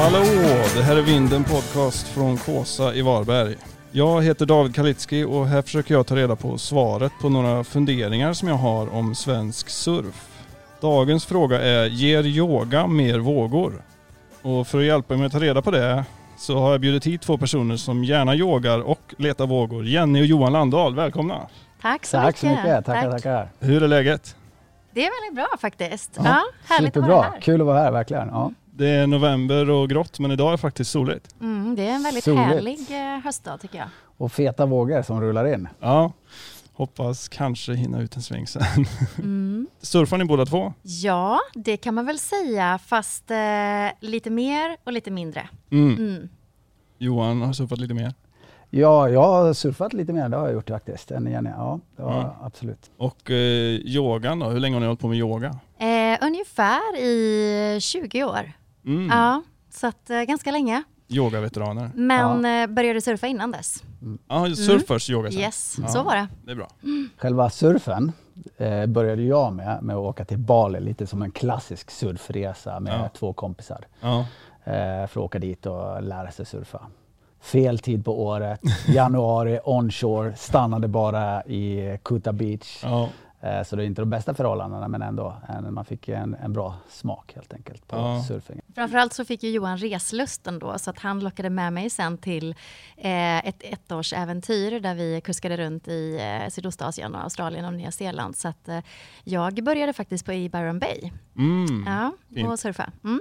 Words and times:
Hallå! 0.00 0.18
Det 0.76 0.82
här 0.82 0.96
är 0.96 1.02
Vinden 1.02 1.44
Podcast 1.44 2.08
från 2.08 2.36
Kåsa 2.36 2.94
i 2.94 3.02
Varberg. 3.02 3.56
Jag 3.92 4.22
heter 4.22 4.46
David 4.46 4.74
Kalitski 4.74 5.24
och 5.24 5.46
här 5.46 5.62
försöker 5.62 5.94
jag 5.94 6.06
ta 6.06 6.16
reda 6.16 6.36
på 6.36 6.58
svaret 6.58 7.12
på 7.20 7.28
några 7.28 7.64
funderingar 7.64 8.32
som 8.32 8.48
jag 8.48 8.54
har 8.54 8.94
om 8.94 9.14
svensk 9.14 9.68
surf. 9.68 10.28
Dagens 10.80 11.26
fråga 11.26 11.60
är, 11.62 11.86
ger 11.86 12.26
yoga 12.26 12.86
mer 12.86 13.18
vågor? 13.18 13.82
Och 14.42 14.66
för 14.66 14.78
att 14.78 14.84
hjälpa 14.84 15.16
mig 15.16 15.26
att 15.26 15.32
ta 15.32 15.38
reda 15.40 15.62
på 15.62 15.70
det 15.70 16.04
så 16.38 16.58
har 16.58 16.70
jag 16.70 16.80
bjudit 16.80 17.06
hit 17.06 17.22
två 17.22 17.38
personer 17.38 17.76
som 17.76 18.04
gärna 18.04 18.34
yogar 18.34 18.78
och 18.80 19.14
letar 19.18 19.46
vågor. 19.46 19.84
Jenny 19.86 20.22
och 20.22 20.26
Johan 20.26 20.52
Landahl, 20.52 20.94
välkomna! 20.94 21.46
Tack 21.82 22.06
så 22.06 22.16
Tack 22.16 22.26
mycket. 22.26 22.40
så 22.40 22.46
mycket, 22.46 22.84
tackar, 22.86 23.02
Tack. 23.10 23.22
tackar. 23.22 23.48
Hur 23.58 23.82
är 23.82 23.88
läget? 23.88 24.36
Det 24.94 25.00
är 25.06 25.10
väldigt 25.22 25.36
bra 25.36 25.58
faktiskt. 25.60 26.10
Ja, 26.16 26.22
Ja, 26.24 26.42
härligt 26.74 26.96
att 26.96 27.02
vara 27.02 27.12
Superbra, 27.12 27.32
här. 27.34 27.40
kul 27.40 27.60
att 27.60 27.66
vara 27.66 27.78
här 27.78 27.92
verkligen. 27.92 28.28
Ja. 28.28 28.52
Det 28.80 28.88
är 28.88 29.06
november 29.06 29.70
och 29.70 29.88
grått 29.88 30.18
men 30.18 30.30
idag 30.30 30.52
är 30.52 30.56
faktiskt 30.56 30.90
soligt. 30.90 31.34
Mm, 31.40 31.74
det 31.76 31.86
är 31.88 31.94
en 31.94 32.02
väldigt 32.02 32.24
Soligt. 32.24 32.40
härlig 32.42 32.78
eh, 32.90 33.20
höstdag 33.24 33.60
tycker 33.60 33.78
jag. 33.78 33.88
Och 34.16 34.32
feta 34.32 34.66
vågor 34.66 35.02
som 35.02 35.20
rullar 35.20 35.54
in. 35.54 35.68
Ja, 35.80 36.12
hoppas 36.72 37.28
kanske 37.28 37.74
hinna 37.74 38.00
ut 38.02 38.16
en 38.16 38.22
sväng 38.22 38.46
sen. 38.46 38.62
Mm. 39.18 39.66
Surfar 39.80 40.18
ni 40.18 40.24
båda 40.24 40.46
två? 40.46 40.72
Ja, 40.82 41.38
det 41.54 41.76
kan 41.76 41.94
man 41.94 42.06
väl 42.06 42.18
säga, 42.18 42.78
fast 42.86 43.30
eh, 43.30 43.36
lite 44.00 44.30
mer 44.30 44.76
och 44.84 44.92
lite 44.92 45.10
mindre. 45.10 45.48
Mm. 45.70 45.96
Mm. 45.96 46.28
Johan 46.98 47.42
har 47.42 47.52
surfat 47.52 47.78
lite 47.78 47.94
mer. 47.94 48.14
Ja, 48.70 49.08
jag 49.08 49.22
har 49.22 49.52
surfat 49.52 49.92
lite 49.92 50.12
mer, 50.12 50.28
det 50.28 50.36
har 50.36 50.44
jag 50.46 50.54
gjort 50.54 50.68
faktiskt. 50.68 51.10
Än 51.10 51.26
Jenny. 51.30 51.50
Ja, 51.50 51.80
Ja. 51.96 52.16
jag 52.16 52.46
absolut. 52.46 52.90
Och 52.96 53.30
eh, 53.30 53.36
yogan 53.86 54.38
då, 54.38 54.46
hur 54.48 54.60
länge 54.60 54.74
har 54.76 54.80
ni 54.80 54.86
hållit 54.86 55.00
på 55.00 55.08
med 55.08 55.18
yoga? 55.18 55.58
Eh, 55.78 56.18
ungefär 56.26 56.96
i 56.98 57.78
20 57.80 58.24
år. 58.24 58.52
Mm. 58.90 59.08
Ja, 59.18 59.42
så 59.70 59.86
att, 59.86 60.10
eh, 60.10 60.20
ganska 60.22 60.50
länge. 60.50 60.82
Yogaveteraner. 61.08 61.90
Men 61.94 62.44
eh, 62.44 62.66
började 62.74 63.00
surfa 63.00 63.26
innan 63.26 63.50
dess. 63.50 63.82
Ja, 64.28 64.54
surf 64.54 64.86
först, 64.86 65.10
yoga 65.10 65.28
sen. 65.30 65.36
Mm. 65.38 65.46
Yes, 65.46 65.76
Ja. 65.82 65.88
så 65.88 66.02
var 66.02 66.16
det. 66.16 66.28
Det 66.44 66.50
är 66.50 66.56
bra. 66.56 66.68
Själva 67.16 67.50
surfen 67.50 68.12
eh, 68.56 68.86
började 68.86 69.22
jag 69.22 69.52
med, 69.52 69.82
med 69.82 69.96
att 69.96 70.02
åka 70.02 70.24
till 70.24 70.38
Bali, 70.38 70.80
lite 70.80 71.06
som 71.06 71.22
en 71.22 71.30
klassisk 71.30 71.90
surfresa 71.90 72.80
med 72.80 72.92
Ja. 73.04 73.08
två 73.18 73.32
kompisar. 73.32 73.84
Ja. 74.00 74.18
Eh, 74.64 74.72
för 75.06 75.06
att 75.06 75.16
åka 75.16 75.38
dit 75.38 75.66
och 75.66 76.02
lära 76.02 76.30
sig 76.30 76.46
surfa. 76.46 76.80
Fel 77.40 77.78
tid 77.78 78.04
på 78.04 78.22
året, 78.24 78.60
januari, 78.88 79.58
onshore, 79.64 80.36
stannade 80.36 80.88
bara 80.88 81.44
i 81.44 81.98
Kuta 82.04 82.32
Beach. 82.32 82.80
Ja. 82.82 83.08
Eh, 83.42 83.62
Så 83.62 83.76
det 83.76 83.82
är 83.82 83.86
inte 83.86 84.02
de 84.02 84.10
bästa 84.10 84.34
förhållandena 84.34 84.88
men 84.88 85.02
ändå, 85.02 85.36
man 85.70 85.84
fick 85.84 86.08
en, 86.08 86.34
en 86.34 86.52
bra 86.52 86.74
smak 86.88 87.32
helt 87.34 87.52
enkelt 87.52 87.88
på 87.88 87.96
Ja. 87.96 88.22
surfing. 88.28 88.60
Framförallt 88.74 89.12
så 89.12 89.24
fick 89.24 89.42
ju 89.42 89.50
Johan 89.50 89.78
reslusten 89.78 90.58
då, 90.58 90.78
så 90.78 90.90
att 90.90 90.98
han 90.98 91.20
lockade 91.20 91.50
med 91.50 91.72
mig 91.72 91.90
sen 91.90 92.18
till 92.18 92.50
eh, 92.96 93.46
ett 93.48 93.62
ettårsäventyr 93.62 94.80
där 94.80 94.94
vi 94.94 95.20
kuskade 95.20 95.56
runt 95.56 95.88
i 95.88 96.18
eh, 96.42 96.48
Sydostasien, 96.50 97.14
och 97.14 97.22
Australien 97.22 97.64
och 97.64 97.74
Nya 97.74 97.90
Zeeland. 97.90 98.36
Så 98.36 98.48
att 98.48 98.68
eh, 98.68 98.78
jag 99.24 99.64
började 99.64 99.92
faktiskt 99.92 100.26
på 100.26 100.32
i 100.32 100.48
Byron 100.48 100.78
Bay 100.78 101.10
Mm. 101.36 101.84
ja, 101.86 102.12
och 102.46 102.58
surfa. 102.60 102.92
Mm. 103.04 103.20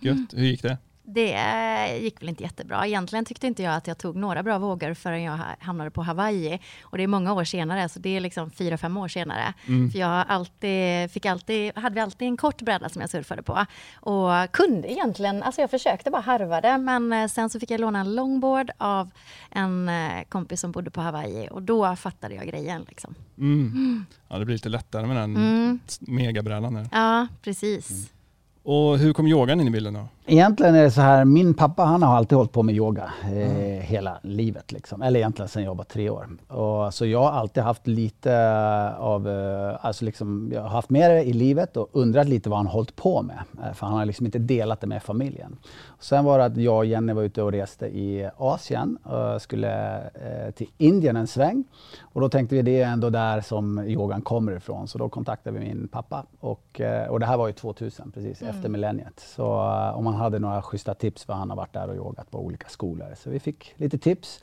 Gött. 0.00 0.18
Hur 0.32 0.44
gick 0.46 0.62
det? 0.62 0.78
Det 1.08 1.98
gick 2.00 2.20
väl 2.22 2.28
inte 2.28 2.42
jättebra. 2.42 2.86
Egentligen 2.86 3.24
tyckte 3.24 3.46
inte 3.46 3.62
jag 3.62 3.74
att 3.74 3.86
jag 3.86 3.98
tog 3.98 4.16
några 4.16 4.42
bra 4.42 4.58
vågor 4.58 4.94
förrän 4.94 5.22
jag 5.22 5.36
ha- 5.36 5.56
hamnade 5.60 5.90
på 5.90 6.02
Hawaii. 6.02 6.58
Och 6.82 6.96
det 6.98 7.02
är 7.02 7.08
många 7.08 7.32
år 7.32 7.44
senare, 7.44 7.88
så 7.88 7.98
det 7.98 8.16
är 8.16 8.20
liksom 8.20 8.50
fyra, 8.50 8.78
fem 8.78 8.96
år 8.96 9.08
senare. 9.08 9.54
Mm. 9.66 9.90
För 9.90 9.98
jag 9.98 10.24
alltid, 10.28 11.10
fick 11.10 11.26
alltid, 11.26 11.78
hade 11.78 12.02
alltid 12.02 12.28
en 12.28 12.36
kort 12.36 12.62
bräda 12.62 12.88
som 12.88 13.00
jag 13.00 13.10
surfade 13.10 13.42
på. 13.42 13.66
Och 14.00 14.30
kunde 14.52 14.92
egentligen, 14.92 15.42
alltså 15.42 15.60
jag 15.60 15.70
försökte 15.70 16.10
bara 16.10 16.22
harva 16.22 16.60
det, 16.60 16.78
men 16.78 17.12
eh, 17.12 17.26
sen 17.28 17.50
så 17.50 17.60
fick 17.60 17.70
jag 17.70 17.80
låna 17.80 18.00
en 18.00 18.14
longboard 18.14 18.70
av 18.78 19.10
en 19.50 19.88
eh, 19.88 20.22
kompis 20.28 20.60
som 20.60 20.72
bodde 20.72 20.90
på 20.90 21.00
Hawaii. 21.00 21.48
Och 21.50 21.62
då 21.62 21.96
fattade 21.96 22.34
jag 22.34 22.46
grejen. 22.46 22.84
Liksom. 22.88 23.14
Mm. 23.38 24.06
Ja, 24.28 24.38
det 24.38 24.44
blir 24.44 24.54
lite 24.54 24.68
lättare 24.68 25.06
med 25.06 25.16
den 25.16 25.36
Mm. 25.36 25.80
megabrädan. 26.00 26.88
Ja, 26.92 27.26
precis. 27.42 28.10
Och 28.62 28.98
hur 28.98 29.12
kom 29.12 29.26
yogan 29.26 29.60
in 29.60 29.66
i 29.68 29.70
bilden 29.70 29.94
då? 29.94 30.08
Egentligen 30.28 30.74
är 30.74 30.82
det 30.82 30.90
så 30.90 31.00
här, 31.00 31.24
min 31.24 31.54
pappa 31.54 31.84
han 31.84 32.02
har 32.02 32.16
alltid 32.16 32.36
hållit 32.36 32.52
på 32.52 32.62
med 32.62 32.74
yoga 32.74 33.12
eh, 33.24 33.82
hela 33.82 34.18
livet. 34.22 34.72
Liksom. 34.72 35.02
Eller 35.02 35.20
egentligen 35.20 35.48
sedan 35.48 35.64
jag 35.64 35.74
var 35.74 35.84
tre 35.84 36.10
år. 36.10 36.28
Och, 36.48 36.94
så 36.94 37.06
jag 37.06 37.22
har 37.22 37.30
alltid 37.30 37.62
haft 37.62 37.86
lite 37.86 38.32
av, 38.98 39.28
eh, 39.28 39.86
alltså 39.86 40.04
liksom, 40.04 40.50
jag 40.54 40.62
har 40.62 40.68
haft 40.68 40.90
med 40.90 41.10
det 41.10 41.22
i 41.22 41.32
livet 41.32 41.76
och 41.76 41.88
undrat 41.92 42.28
lite 42.28 42.50
vad 42.50 42.58
han 42.58 42.66
hållit 42.66 42.96
på 42.96 43.22
med. 43.22 43.38
Eh, 43.64 43.72
för 43.72 43.86
han 43.86 43.96
har 43.96 44.04
liksom 44.04 44.26
inte 44.26 44.38
delat 44.38 44.80
det 44.80 44.86
med 44.86 45.02
familjen. 45.02 45.56
Sen 46.00 46.24
var 46.24 46.38
det 46.38 46.44
att 46.44 46.56
jag 46.56 46.76
och 46.76 46.86
Jenny 46.86 47.12
var 47.12 47.22
ute 47.22 47.42
och 47.42 47.52
reste 47.52 47.86
i 47.86 48.30
Asien 48.36 48.96
och 48.96 49.42
skulle 49.42 49.96
eh, 49.96 50.50
till 50.54 50.68
Indien 50.78 51.16
en 51.16 51.26
sväng. 51.26 51.64
Och 52.00 52.20
då 52.20 52.28
tänkte 52.28 52.54
vi 52.54 52.62
det 52.62 52.82
är 52.82 52.92
ändå 52.92 53.10
där 53.10 53.40
som 53.40 53.78
yogan 53.78 54.22
kommer 54.22 54.56
ifrån. 54.56 54.88
Så 54.88 54.98
då 54.98 55.08
kontaktade 55.08 55.58
vi 55.58 55.66
min 55.66 55.88
pappa. 55.88 56.26
Och, 56.40 56.80
och 57.08 57.20
det 57.20 57.26
här 57.26 57.36
var 57.36 57.46
ju 57.46 57.52
2000, 57.52 58.12
precis 58.12 58.42
efter 58.42 58.68
millenniet. 58.68 59.20
Så 59.36 59.46
om 59.94 60.06
han 60.06 60.15
hade 60.16 60.38
några 60.38 60.62
schyssta 60.62 60.94
tips 60.94 61.24
för 61.24 61.32
han 61.32 61.50
har 61.50 61.56
varit 61.56 61.72
där 61.72 61.88
och 61.88 61.96
yogat 61.96 62.30
på 62.30 62.38
olika 62.38 62.68
skolor. 62.68 63.14
Så 63.16 63.30
vi 63.30 63.40
fick 63.40 63.74
lite 63.76 63.98
tips. 63.98 64.40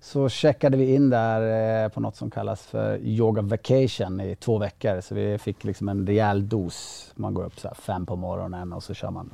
Så 0.00 0.28
checkade 0.28 0.76
vi 0.76 0.94
in 0.94 1.10
där 1.10 1.84
eh, 1.84 1.88
på 1.88 2.00
något 2.00 2.16
som 2.16 2.30
kallas 2.30 2.66
för 2.66 2.98
yoga 2.98 3.42
vacation 3.42 4.20
i 4.20 4.36
två 4.36 4.58
veckor. 4.58 5.00
Så 5.00 5.14
vi 5.14 5.38
fick 5.38 5.64
liksom 5.64 5.88
en 5.88 6.06
rejäl 6.06 6.48
dos. 6.48 7.10
Man 7.14 7.34
går 7.34 7.44
upp 7.44 7.60
så 7.60 7.74
fem 7.74 8.06
på 8.06 8.16
morgonen 8.16 8.72
och 8.72 8.82
så 8.82 8.94
kör 8.94 9.10
man 9.10 9.30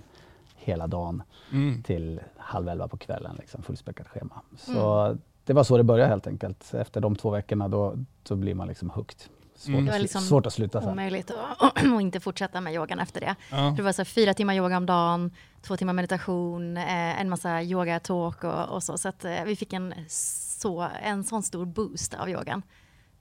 hela 0.57 0.87
dagen 0.87 1.23
Mm. 1.53 1.83
till 1.83 2.21
halv 2.37 2.69
elva 2.69 2.89
på 2.89 2.97
kvällen. 2.97 3.37
Liksom, 3.39 3.63
fullspäckat 3.63 4.09
schema. 4.09 4.41
Så 4.57 5.17
det 5.45 5.53
var 5.53 5.65
så 5.65 5.77
det 5.77 5.83
började 5.85 6.09
helt 6.11 6.27
enkelt. 6.27 6.75
Efter 6.75 7.01
de 7.01 7.17
två 7.17 7.31
veckorna 7.31 7.69
då, 7.69 7.95
då 8.23 8.37
blir 8.37 8.55
man 8.55 8.69
liksom 8.69 8.91
hooked. 8.91 9.17
Svårt, 9.63 9.73
Mm. 9.75 9.85
Det 9.85 9.93
var 9.93 9.99
liksom 9.99 10.23
svårt 10.23 10.47
att 10.47 10.53
sluta 10.53 10.81
sen. 10.81 10.91
Omöjligt 10.91 11.31
att 11.31 11.83
inte 12.01 12.21
fortsätta 12.21 12.61
med 12.61 12.75
yogan 12.75 12.99
efter 13.01 13.21
det. 13.21 13.35
Ja. 13.51 13.75
Det 13.77 13.83
var 13.83 13.93
så 13.93 14.05
fyra 14.05 14.35
timmar 14.35 14.55
yoga 14.55 14.77
om 14.77 14.87
dagen, 14.87 15.31
två 15.63 15.77
timmar 15.77 15.93
meditation, 15.93 16.77
eh, 16.77 17.21
en 17.21 17.29
massa 17.29 17.63
yoga-talk 17.63 18.45
och, 18.45 18.69
och 18.69 18.83
så. 18.83 18.99
Så 18.99 19.09
att 19.09 19.25
eh, 19.25 19.45
vi 19.45 19.57
fick 19.57 19.73
en, 19.73 19.95
så, 20.09 20.89
en 21.03 21.25
sån 21.25 21.43
stor 21.43 21.65
boost 21.67 22.15
av 22.15 22.31
yogan. 22.31 22.63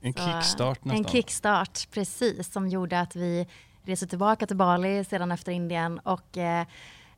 En 0.01 0.13
Så, 0.13 0.19
kickstart 0.19 0.85
nästan. 0.85 1.05
En 1.05 1.11
kickstart, 1.11 1.87
precis, 1.91 2.53
som 2.53 2.67
gjorde 2.69 2.99
att 2.99 3.15
vi 3.15 3.47
reste 3.85 4.07
tillbaka 4.07 4.47
till 4.47 4.55
Bali 4.57 5.03
sedan 5.03 5.31
efter 5.31 5.51
Indien. 5.51 5.99
Och 5.99 6.37
eh, 6.37 6.65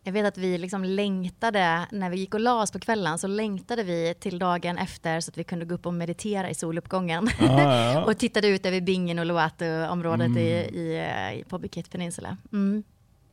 jag 0.04 0.14
vet 0.14 0.26
att 0.26 0.38
vi 0.38 0.58
liksom 0.58 0.84
längtade, 0.84 1.88
när 1.92 2.10
vi 2.10 2.18
gick 2.18 2.34
och 2.34 2.40
la 2.40 2.62
oss 2.62 2.72
på 2.72 2.80
kvällen, 2.80 3.18
så 3.18 3.28
längtade 3.28 3.84
vi 3.84 4.14
till 4.20 4.40
dagen 4.40 4.78
efter 4.78 5.20
så 5.20 5.30
att 5.32 5.38
vi 5.38 5.44
kunde 5.44 5.66
gå 5.66 5.76
upp 5.76 5.86
och 5.86 5.94
meditera 5.94 6.50
i 6.50 6.54
soluppgången. 6.56 7.30
Ja, 7.40 7.92
ja, 7.94 8.04
och 8.06 8.18
tittade 8.18 8.48
ut 8.48 8.66
över 8.66 8.82
Bingen 8.82 9.20
och 9.20 9.26
Loatu-området 9.26 10.26
Mm. 10.28 10.38
i, 10.38 10.50
i, 10.52 10.98
eh, 10.98 11.40
i 11.40 11.44
på 11.50 11.58
Bukit 11.60 11.92
Peninsula. 11.92 12.38
Mm. 12.52 12.84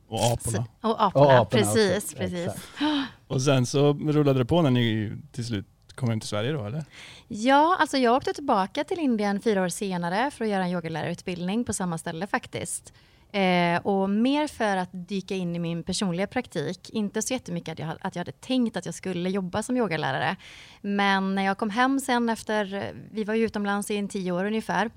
Och 0.07 0.19
aporna. 0.33 0.65
Så, 0.81 0.87
och 0.89 1.03
aporna, 1.03 1.25
Och 1.25 1.31
aporna 1.33 1.45
precis. 1.63 2.03
också, 2.03 2.17
precis. 2.17 2.47
exakt. 2.47 2.61
Och 3.27 3.41
sen 3.41 3.65
så 3.65 3.93
rullade 3.93 4.39
det 4.39 4.45
på 4.45 4.61
när 4.61 4.71
ni 4.71 5.11
till 5.31 5.45
slut 5.45 5.65
kom 5.95 6.09
hem 6.09 6.19
till 6.19 6.29
Sverige 6.29 6.51
då 6.51 6.65
eller? 6.65 6.83
Ja, 7.27 7.77
alltså 7.79 7.97
jag 7.97 8.15
åkte 8.15 8.33
tillbaka 8.33 8.83
till 8.83 8.99
Indien 8.99 9.41
fyra 9.41 9.61
år 9.63 9.69
senare 9.69 10.31
för 10.31 10.45
att 10.45 10.51
göra 10.51 10.63
en 10.63 10.69
yogalärarutbildning 10.71 11.63
på 11.63 11.73
samma 11.73 11.97
ställe 11.97 12.27
faktiskt. 12.27 12.93
Eh, 13.31 13.81
och 13.81 14.09
mer 14.09 14.47
för 14.47 14.77
att 14.77 14.89
dyka 14.91 15.35
in 15.35 15.55
i 15.55 15.59
min 15.59 15.83
personliga 15.83 16.27
praktik. 16.27 16.89
Inte 16.89 17.21
så 17.21 17.33
jättemycket 17.33 17.71
att 17.71 17.79
jag, 17.79 17.97
att 18.01 18.15
jag 18.15 18.19
hade 18.19 18.31
tänkt 18.31 18.77
att 18.77 18.85
jag 18.85 18.95
skulle 18.95 19.29
jobba 19.29 19.63
som 19.63 19.77
yogalärare. 19.77 20.35
Men 20.81 21.35
när 21.35 21.43
jag 21.43 21.57
kom 21.57 21.69
hem 21.69 21.99
sen 21.99 22.29
efter, 22.29 22.93
vi 23.11 23.23
var 23.23 23.33
ju 23.33 23.45
utomlands 23.45 23.91
i 23.91 23.97
en 23.97 24.07
tio 24.07 24.31
år 24.31 24.45
ungefär. 24.45 24.91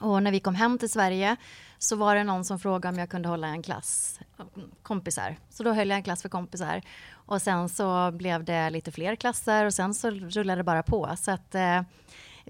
Och 0.00 0.22
när 0.22 0.32
vi 0.32 0.40
kom 0.40 0.54
hem 0.54 0.78
till 0.78 0.90
Sverige 0.90 1.36
så 1.78 1.96
var 1.96 2.14
det 2.14 2.24
någon 2.24 2.44
som 2.44 2.58
frågade 2.58 2.94
om 2.94 2.98
jag 2.98 3.10
kunde 3.10 3.28
hålla 3.28 3.48
en 3.48 3.62
klass, 3.62 4.20
kompisar. 4.82 5.36
Så 5.50 5.62
då 5.62 5.72
höll 5.72 5.88
jag 5.88 5.96
en 5.96 6.02
klass 6.02 6.22
för 6.22 6.28
kompisar. 6.28 6.82
Och 7.12 7.42
sen 7.42 7.68
så 7.68 8.10
blev 8.10 8.44
det 8.44 8.70
lite 8.70 8.92
fler 8.92 9.16
klasser 9.16 9.66
och 9.66 9.74
sen 9.74 9.94
så 9.94 10.10
rullade 10.10 10.60
det 10.60 10.64
bara 10.64 10.82
på. 10.82 11.10
Så 11.16 11.30
att 11.30 11.54
eh, 11.54 11.82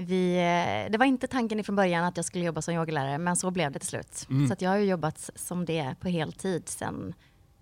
vi, 0.00 0.36
eh, 0.36 0.90
det 0.92 0.98
var 0.98 1.06
inte 1.06 1.26
tanken 1.26 1.60
ifrån 1.60 1.76
början 1.76 2.04
att 2.04 2.16
jag 2.16 2.26
skulle 2.26 2.44
jobba 2.44 2.62
som 2.62 2.74
yogalärare, 2.74 3.18
men 3.18 3.36
så 3.36 3.50
blev 3.50 3.72
det 3.72 3.78
till 3.78 3.88
slut. 3.88 4.26
Mm. 4.30 4.46
Så 4.46 4.52
att 4.52 4.62
jag 4.62 4.70
har 4.70 4.76
ju 4.76 4.84
jobbat 4.84 5.30
som 5.34 5.64
det 5.64 5.94
på 6.00 6.08
heltid 6.08 6.68
sedan 6.68 7.14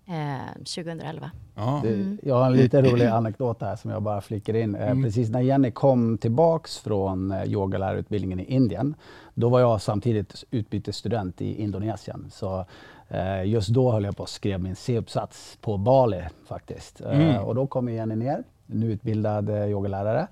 eh, 0.07 0.53
2011. 0.57 1.31
Ja. 1.55 1.79
Det, 1.83 2.17
jag 2.23 2.35
har 2.35 2.45
en 2.45 2.53
lite 2.57 2.81
rolig 2.81 3.05
anekdot 3.05 3.61
här 3.61 3.75
som 3.75 3.91
jag 3.91 4.01
bara 4.03 4.21
flickar 4.21 4.53
in. 4.55 4.75
Eh, 4.75 4.89
Mm. 4.91 5.03
Precis 5.03 5.29
när 5.29 5.39
Jenny 5.41 5.71
kom 5.71 6.17
tillbaks 6.17 6.77
från 6.77 7.31
eh, 7.31 7.43
yogalärarutbildningen 7.43 8.39
i 8.39 8.43
Indien, 8.43 8.95
då 9.33 9.49
var 9.49 9.59
jag 9.59 9.81
samtidigt 9.81 10.43
utbytesstudent 10.51 11.41
i 11.41 11.61
Indonesien. 11.61 12.27
Så 12.31 12.65
eh, 13.07 13.43
just 13.45 13.69
då 13.69 13.91
höll 13.91 14.03
jag 14.03 14.17
på 14.17 14.23
att 14.23 14.29
skriva 14.29 14.57
min 14.57 14.75
C-uppsats 14.75 15.57
på 15.61 15.77
Bali 15.77 16.23
faktiskt. 16.47 17.01
Eh, 17.01 17.19
Mm. 17.29 17.43
och 17.43 17.55
då 17.55 17.67
kom 17.67 17.89
Jenny 17.89 18.15
ner, 18.15 18.43
nu 18.65 18.91
utbildad 18.91 19.49
eh, 19.49 19.65
yogalärare. 19.65 20.27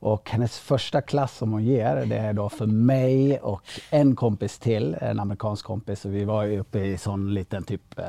Och 0.00 0.30
hennes 0.30 0.58
första 0.58 1.00
klass 1.00 1.36
som 1.36 1.52
hon 1.52 1.64
ger, 1.64 2.06
det 2.06 2.16
är 2.16 2.32
då 2.32 2.48
för 2.48 2.66
mig 2.66 3.38
och 3.38 3.62
en 3.90 4.16
kompis 4.16 4.58
till, 4.58 4.96
en 5.00 5.20
amerikansk 5.20 5.64
kompis. 5.64 6.04
Och 6.04 6.14
vi 6.14 6.24
var 6.24 6.44
ju 6.44 6.60
uppe 6.60 6.78
i 6.78 6.98
sån 6.98 7.34
liten 7.34 7.62
typ, 7.62 7.98
eh, 7.98 8.04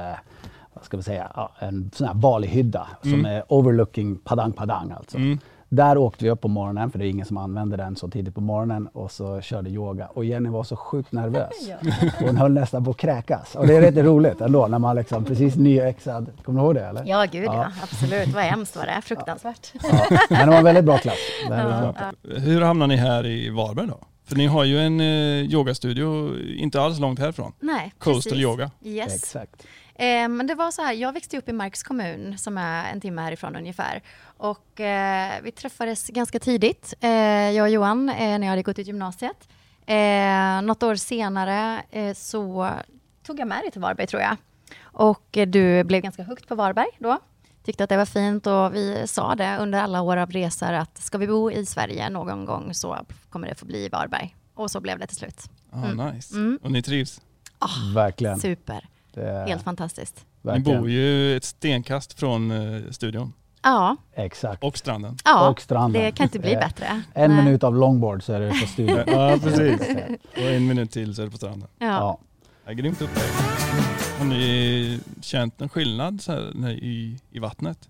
vad 0.74 0.84
ska 0.84 0.98
vi 0.98 1.04
säga, 1.04 1.50
en 1.60 1.92
sån 1.94 2.08
här 2.08 2.14
Bali-hydda 2.14 2.88
Mm. 3.04 3.18
som 3.18 3.26
är 3.26 3.44
overlooking 3.48 4.16
Padang 4.18 4.52
Padang 4.52 4.92
alltså. 4.92 5.18
Där 5.74 5.98
åkte 5.98 6.24
vi 6.24 6.32
upp 6.32 6.42
på 6.42 6.48
morgonen, 6.48 6.92
för 6.92 7.00
det 7.00 7.06
är 7.06 7.10
ingen 7.10 7.26
som 7.26 7.38
använder 7.38 7.78
den 7.78 7.96
så 7.96 8.10
tidigt 8.10 8.36
på 8.36 8.42
morgonen 8.42 8.88
och 8.88 9.12
så 9.12 9.42
körde 9.42 9.70
yoga. 9.70 10.08
Och 10.08 10.26
Jenny 10.26 10.50
var 10.50 10.64
så 10.64 10.76
sjukt 10.76 11.12
nervös. 11.12 11.70
Hon 12.20 12.38
höll 12.38 12.52
nästan 12.52 12.86
på 12.86 12.92
att 12.92 12.98
kräkas. 12.98 13.56
Och 13.56 13.68
det 13.68 13.76
är 13.76 13.82
rätt 13.82 13.98
roligt 13.98 14.42
ändå 14.42 14.68
när 14.68 14.80
man 14.80 14.96
liksom 14.96 15.26
precis 15.26 15.56
nyexad. 15.56 16.32
Kommer 16.44 16.60
du 16.60 16.66
ihåg 16.66 16.76
det 16.76 16.86
eller? 16.86 17.04
Ja, 17.06 17.26
gud 17.32 17.44
ja. 17.44 17.56
Ja. 17.56 17.72
Absolut. 17.84 18.28
Vad 18.28 18.44
hemskt 18.44 18.76
var 18.76 18.86
det. 18.86 19.02
Fruktansvärt. 19.04 19.74
Ja. 19.84 20.18
Men 20.30 20.40
det 20.40 20.46
var 20.46 20.58
en 20.58 20.64
väldigt 20.64 20.86
bra 20.86 20.98
klass. 20.98 21.18
Bra. 21.48 21.94
Hur 22.24 22.62
hamnar 22.62 22.88
ni 22.88 22.96
här 22.96 23.26
i 23.26 23.50
Varberg 23.50 23.88
då? 23.88 24.00
För 24.26 24.36
ni 24.36 24.48
har 24.48 24.64
ju 24.64 24.80
en 24.80 25.00
eh, 25.02 25.54
yogastudio 25.54 26.40
inte 26.58 26.82
alls 26.82 27.00
långt 27.00 27.20
härifrån. 27.20 27.52
Nej, 27.60 27.94
Coastal 27.98 28.22
precis. 28.24 28.44
yoga. 28.44 28.72
Yes. 28.84 29.16
Exakt. 29.16 29.68
Eh, 30.01 30.27
men 30.30 30.48
det 30.48 30.56
var 30.56 30.71
så 30.71 30.81
här, 30.81 30.94
jag 30.94 31.13
växte 31.13 31.38
upp 31.38 31.50
i 31.50 31.53
Marks 31.53 31.83
kommun 31.83 32.38
som 32.38 32.57
är 32.57 32.92
en 32.92 33.01
timme 33.01 33.21
härifrån 33.21 33.56
ungefär. 33.56 34.01
Och 34.38 34.80
eh, 34.80 35.42
vi 35.44 35.51
träffades 35.51 36.07
ganska 36.07 36.39
tidigt, 36.39 36.94
eh, 37.01 37.09
jag 37.51 37.63
och 37.63 37.69
Johan, 37.69 38.09
eh, 38.09 38.15
när 38.18 38.42
jag 38.42 38.50
hade 38.50 38.63
gått 38.63 38.80
ut 38.80 38.88
gymnasiet. 38.88 39.50
Eh, 39.86 40.62
något 40.62 40.83
år 40.83 40.95
senare 40.95 41.81
eh, 41.92 42.13
så 42.13 42.69
tog 43.24 43.39
jag 43.39 43.48
med 43.48 43.63
dig 43.63 43.71
till 43.71 43.81
Varberg 43.81 44.07
tror 44.07 44.21
jag. 44.21 44.38
Och 44.81 45.38
eh, 45.38 45.48
du 45.48 45.83
blev 45.83 46.01
ganska 46.01 46.24
högt 46.24 46.48
på 46.48 46.56
Varberg 46.56 46.89
då. 47.00 47.19
Tyckte 47.63 47.83
att 47.83 47.89
det 47.89 47.98
var 47.98 48.06
fint 48.06 48.48
och 48.48 48.75
vi 48.75 49.07
sa 49.07 49.36
det 49.36 49.57
under 49.59 49.80
alla 49.80 50.01
år 50.01 50.18
av 50.18 50.31
resor 50.31 50.74
att 50.74 50.98
ska 50.98 51.18
vi 51.18 51.27
bo 51.27 51.51
i 51.51 51.65
Sverige 51.65 52.09
någon 52.09 52.45
gång 52.45 52.74
så 52.74 52.98
kommer 53.30 53.48
det 53.48 53.56
få 53.56 53.65
bli 53.65 53.86
i 53.86 53.89
Varberg. 53.89 54.36
Och 54.53 54.71
så 54.71 54.80
blev 54.80 55.00
det 55.00 55.07
till 55.07 55.18
slut. 55.18 55.50
Ah, 55.71 55.88
Nice. 56.12 56.36
Mm. 56.36 56.59
Och 56.63 56.71
ni 56.71 56.81
trivs? 56.81 57.21
Verkligen. 57.95 58.39
Super, 58.39 58.89
Det 59.13 59.22
är 59.30 59.48
helt 59.48 59.63
fantastiskt. 59.63 60.25
Ni 60.42 60.52
verkligen. 60.52 60.80
bor 60.81 60.90
ju 60.90 61.38
ett 61.38 61.44
stenkast 61.44 62.19
från 62.19 62.52
eh, 62.52 62.81
studion 62.92 63.34
Ja, 63.63 63.96
Exakt. 64.13 64.63
och 64.63 64.78
stranden. 64.78 65.18
ja 65.25 65.50
Och 65.50 65.62
stranden. 65.62 66.02
det 66.04 66.12
kan 66.12 66.24
inte 66.24 66.40
bli 66.40 66.56
bättre. 66.56 67.02
En 67.13 67.31
Nej. 67.36 67.44
minut 67.46 67.63
av 67.63 67.75
longboard 67.75 68.24
så 68.24 68.34
är 68.34 68.40
det 68.40 68.50
på 68.50 68.68
studion. 68.68 69.00
Ja, 69.08 69.38
precis. 69.44 69.81
Och 70.36 70.42
en 70.42 70.68
minut 70.68 70.92
till 70.92 71.16
så 71.16 71.22
är 71.22 71.25
det 71.25 71.31
på 71.31 71.38
stranden. 71.38 71.68
Ja. 71.80 71.86
Ja. 71.88 72.19
Ja, 72.66 72.72
grymt 72.72 73.02
upplägg. 73.02 73.30
Har 74.18 74.25
ni 74.25 75.00
känt 75.22 75.62
en 75.62 75.69
skillnad 75.69 76.22
så 76.22 76.31
här, 76.31 76.69
i, 76.72 77.18
i 77.31 77.40
vattnet? 77.40 77.90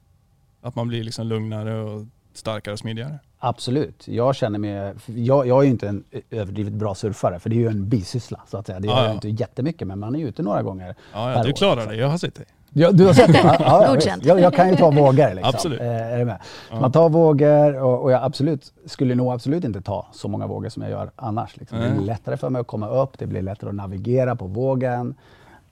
Att 0.62 0.76
man 0.76 0.88
blir 0.88 1.04
liksom 1.04 1.28
lugnare 1.28 1.76
och 1.82 2.06
starkare 2.34 2.74
och 2.74 2.80
smidigare? 2.80 3.20
Absolut. 3.40 4.08
Jag 4.08 4.36
känner 4.36 4.60
mig... 4.60 4.94
Jag, 5.06 5.48
jag 5.48 5.60
är 5.60 5.64
ju 5.64 5.70
inte 5.70 5.88
en 5.88 6.04
överdrivet 6.30 6.74
bra 6.74 6.96
surfare, 6.96 7.40
för 7.40 7.50
det 7.50 7.56
är 7.56 7.60
ju 7.60 7.68
en 7.68 7.90
bisyssla. 7.90 8.40
Så 8.48 8.58
att 8.58 8.66
säga. 8.66 8.80
Det 8.80 8.88
gör 8.88 8.94
Ja, 8.94 9.02
jag 9.02 9.10
ja. 9.10 9.14
inte 9.14 9.30
jättemycket, 9.30 9.88
men 9.88 10.00
man 10.00 10.16
är 10.16 10.20
ju 10.20 10.28
ute 10.28 10.44
några 10.44 10.64
gånger 10.64 10.96
Ja, 11.14 11.30
ja 11.30 11.36
per 11.36 11.44
du 11.44 11.50
år, 11.50 11.56
klarar 11.56 11.88
det. 11.88 11.96
Jag 11.96 12.08
har 12.08 12.18
sett 12.18 12.36
dig. 12.36 12.46
Ja, 12.74 12.92
du 12.92 13.06
har 13.06 13.14
sett 13.14 13.34
det? 13.34 13.40
Ja, 13.60 13.98
ja, 14.00 14.18
jag, 14.22 14.40
jag 14.40 14.54
kan 14.54 14.70
ju 14.70 14.76
ta 14.76 14.92
vågor. 14.92 15.34
Liksom. 15.34 15.54
Absolut. 15.56 15.82
Eh, 15.82 15.88
är 15.88 16.20
du 16.20 16.26
med? 16.26 16.40
Ja. 16.72 16.80
Man 16.80 16.92
tar 16.92 17.10
vågor 17.10 17.82
och, 17.82 18.04
och 18.04 18.12
jag 18.12 18.24
absolut, 18.24 18.74
skulle 18.86 19.16
nog 19.16 19.34
absolut 19.34 19.64
inte 19.64 19.82
ta 19.82 20.08
så 20.12 20.28
många 20.28 20.48
vågor 20.48 20.70
som 20.70 20.84
jag 20.84 20.92
gör 20.92 21.12
annars. 21.16 21.58
Liksom. 21.58 21.80
Det 21.80 21.86
Nej. 21.86 21.98
blir 21.98 22.06
lättare 22.06 22.38
för 22.38 22.50
mig 22.50 22.60
att 22.60 22.68
komma 22.68 22.88
upp, 22.90 23.18
det 23.18 23.26
blir 23.26 23.42
lättare 23.42 23.70
att 23.70 23.76
navigera 23.76 24.36
på 24.36 24.48
vågen. 24.48 25.16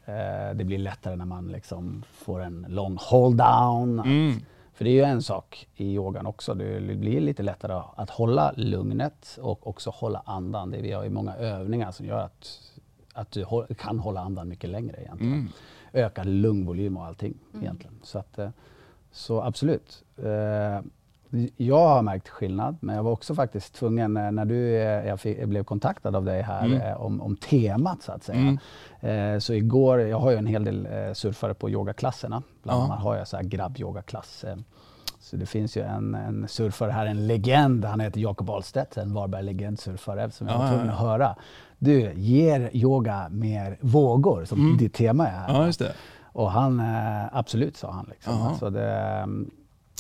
Eh, 0.06 0.56
det 0.56 0.64
blir 0.64 0.78
lättare 0.78 1.16
när 1.16 1.26
man 1.26 1.48
liksom 1.48 2.04
får 2.12 2.42
en 2.42 2.66
lång 2.70 2.98
hold 3.02 3.38
down. 3.38 4.00
Mm. 4.00 4.42
För 4.80 4.86
det 4.86 4.92
är 4.92 4.94
ju 4.94 5.04
en 5.04 5.22
sak 5.22 5.68
i 5.76 5.94
yogan 5.94 6.26
också. 6.26 6.54
Det 6.54 6.96
blir 6.96 7.22
lite 7.22 7.44
lättare 7.44 7.82
att 7.96 8.10
hålla 8.10 8.54
lugnet 8.56 9.38
och 9.42 9.68
också 9.68 9.90
hålla 9.90 10.22
andan. 10.26 10.72
Det 10.72 10.82
vi 10.82 10.92
har 10.92 11.04
ju 11.04 11.10
många 11.10 11.36
övningar 11.36 11.92
som 11.92 12.06
gör 12.06 12.20
att, 12.20 12.62
att 13.14 13.32
du 13.32 13.46
kan 13.78 14.00
hålla 14.00 14.22
andan 14.22 14.50
mycket 14.50 14.70
längre 14.70 15.02
egentligen. 15.02 15.34
Mm. 15.34 15.48
Ökad 15.94 16.26
lungvolym 16.26 16.98
och 16.98 17.06
allting 17.06 17.38
egentligen. 17.62 18.00
Så, 18.04 18.20
att, 18.20 18.40
eh, 18.40 18.50
så 19.12 19.42
absolut. 19.42 20.04
Jag 21.58 21.88
har 21.88 22.02
märkt 22.02 22.30
skillnad, 22.30 22.78
men 22.82 22.96
jag 22.96 23.04
var 23.04 23.12
också 23.12 23.36
faktiskt 23.36 23.74
tvungen 23.76 24.18
eh, 24.18 24.32
när 24.32 24.46
du, 24.46 24.76
eh, 24.76 25.08
jag 25.08 25.20
fick, 25.20 25.40
jag 25.40 25.50
blev 25.50 25.64
kontaktad 25.64 26.16
av 26.16 26.26
dig 26.26 26.42
här 26.42 26.66
Mm. 26.66 26.82
eh, 26.82 27.02
om, 27.02 27.22
om 27.22 27.36
temat 27.36 28.02
så 28.04 28.12
att 28.12 28.24
säga. 28.24 28.58
Mm. 29.02 29.42
Så 29.42 29.54
igår, 29.54 30.00
jag 30.00 30.20
har 30.20 30.32
ju 30.32 30.38
en 30.38 30.46
hel 30.48 30.64
del 30.64 30.88
surfare 31.16 31.54
på 31.54 31.70
yogaklasserna. 31.70 32.44
Bland 32.64 32.80
Ja. 32.82 32.86
annat 32.86 33.00
har 33.00 33.16
jag 33.16 33.28
så 33.28 33.38
här 33.38 33.44
grabb-yogaklass. 33.44 34.46
Så 35.20 35.36
det 35.38 35.46
finns 35.46 35.78
ju 35.78 35.82
en, 35.82 36.16
en 36.16 36.48
surfare 36.48 36.92
här, 36.92 37.06
en 37.06 37.28
legend. 37.28 37.86
Han 37.86 38.00
heter 38.00 38.20
Jakob 38.22 38.50
Ahlstedt, 38.50 38.98
en 38.98 39.14
Varberg-legendsurfare 39.14 40.30
som 40.32 40.48
jag 40.48 40.54
Ja, 40.56 40.58
var 40.60 40.66
ja, 40.66 40.72
tvungen 40.72 40.88
ja. 40.88 40.94
att 40.94 41.00
höra. 41.00 41.36
Du, 41.78 42.14
ger 42.14 42.70
yoga 42.74 43.28
mer 43.32 43.78
vågor, 43.82 44.46
som 44.46 44.60
Mm. 44.60 44.78
ditt 44.78 44.94
tema 44.94 45.28
är 45.28 45.32
här. 45.32 45.74
Ja. 45.80 45.86
Och 46.32 46.52
han, 46.52 46.82
absolut 47.32 47.78
sa 47.78 47.92
han. 47.92 48.06
Liksom. 48.10 48.42
Alltså 48.42 48.70
det, 48.70 48.92
mm, 49.00 49.52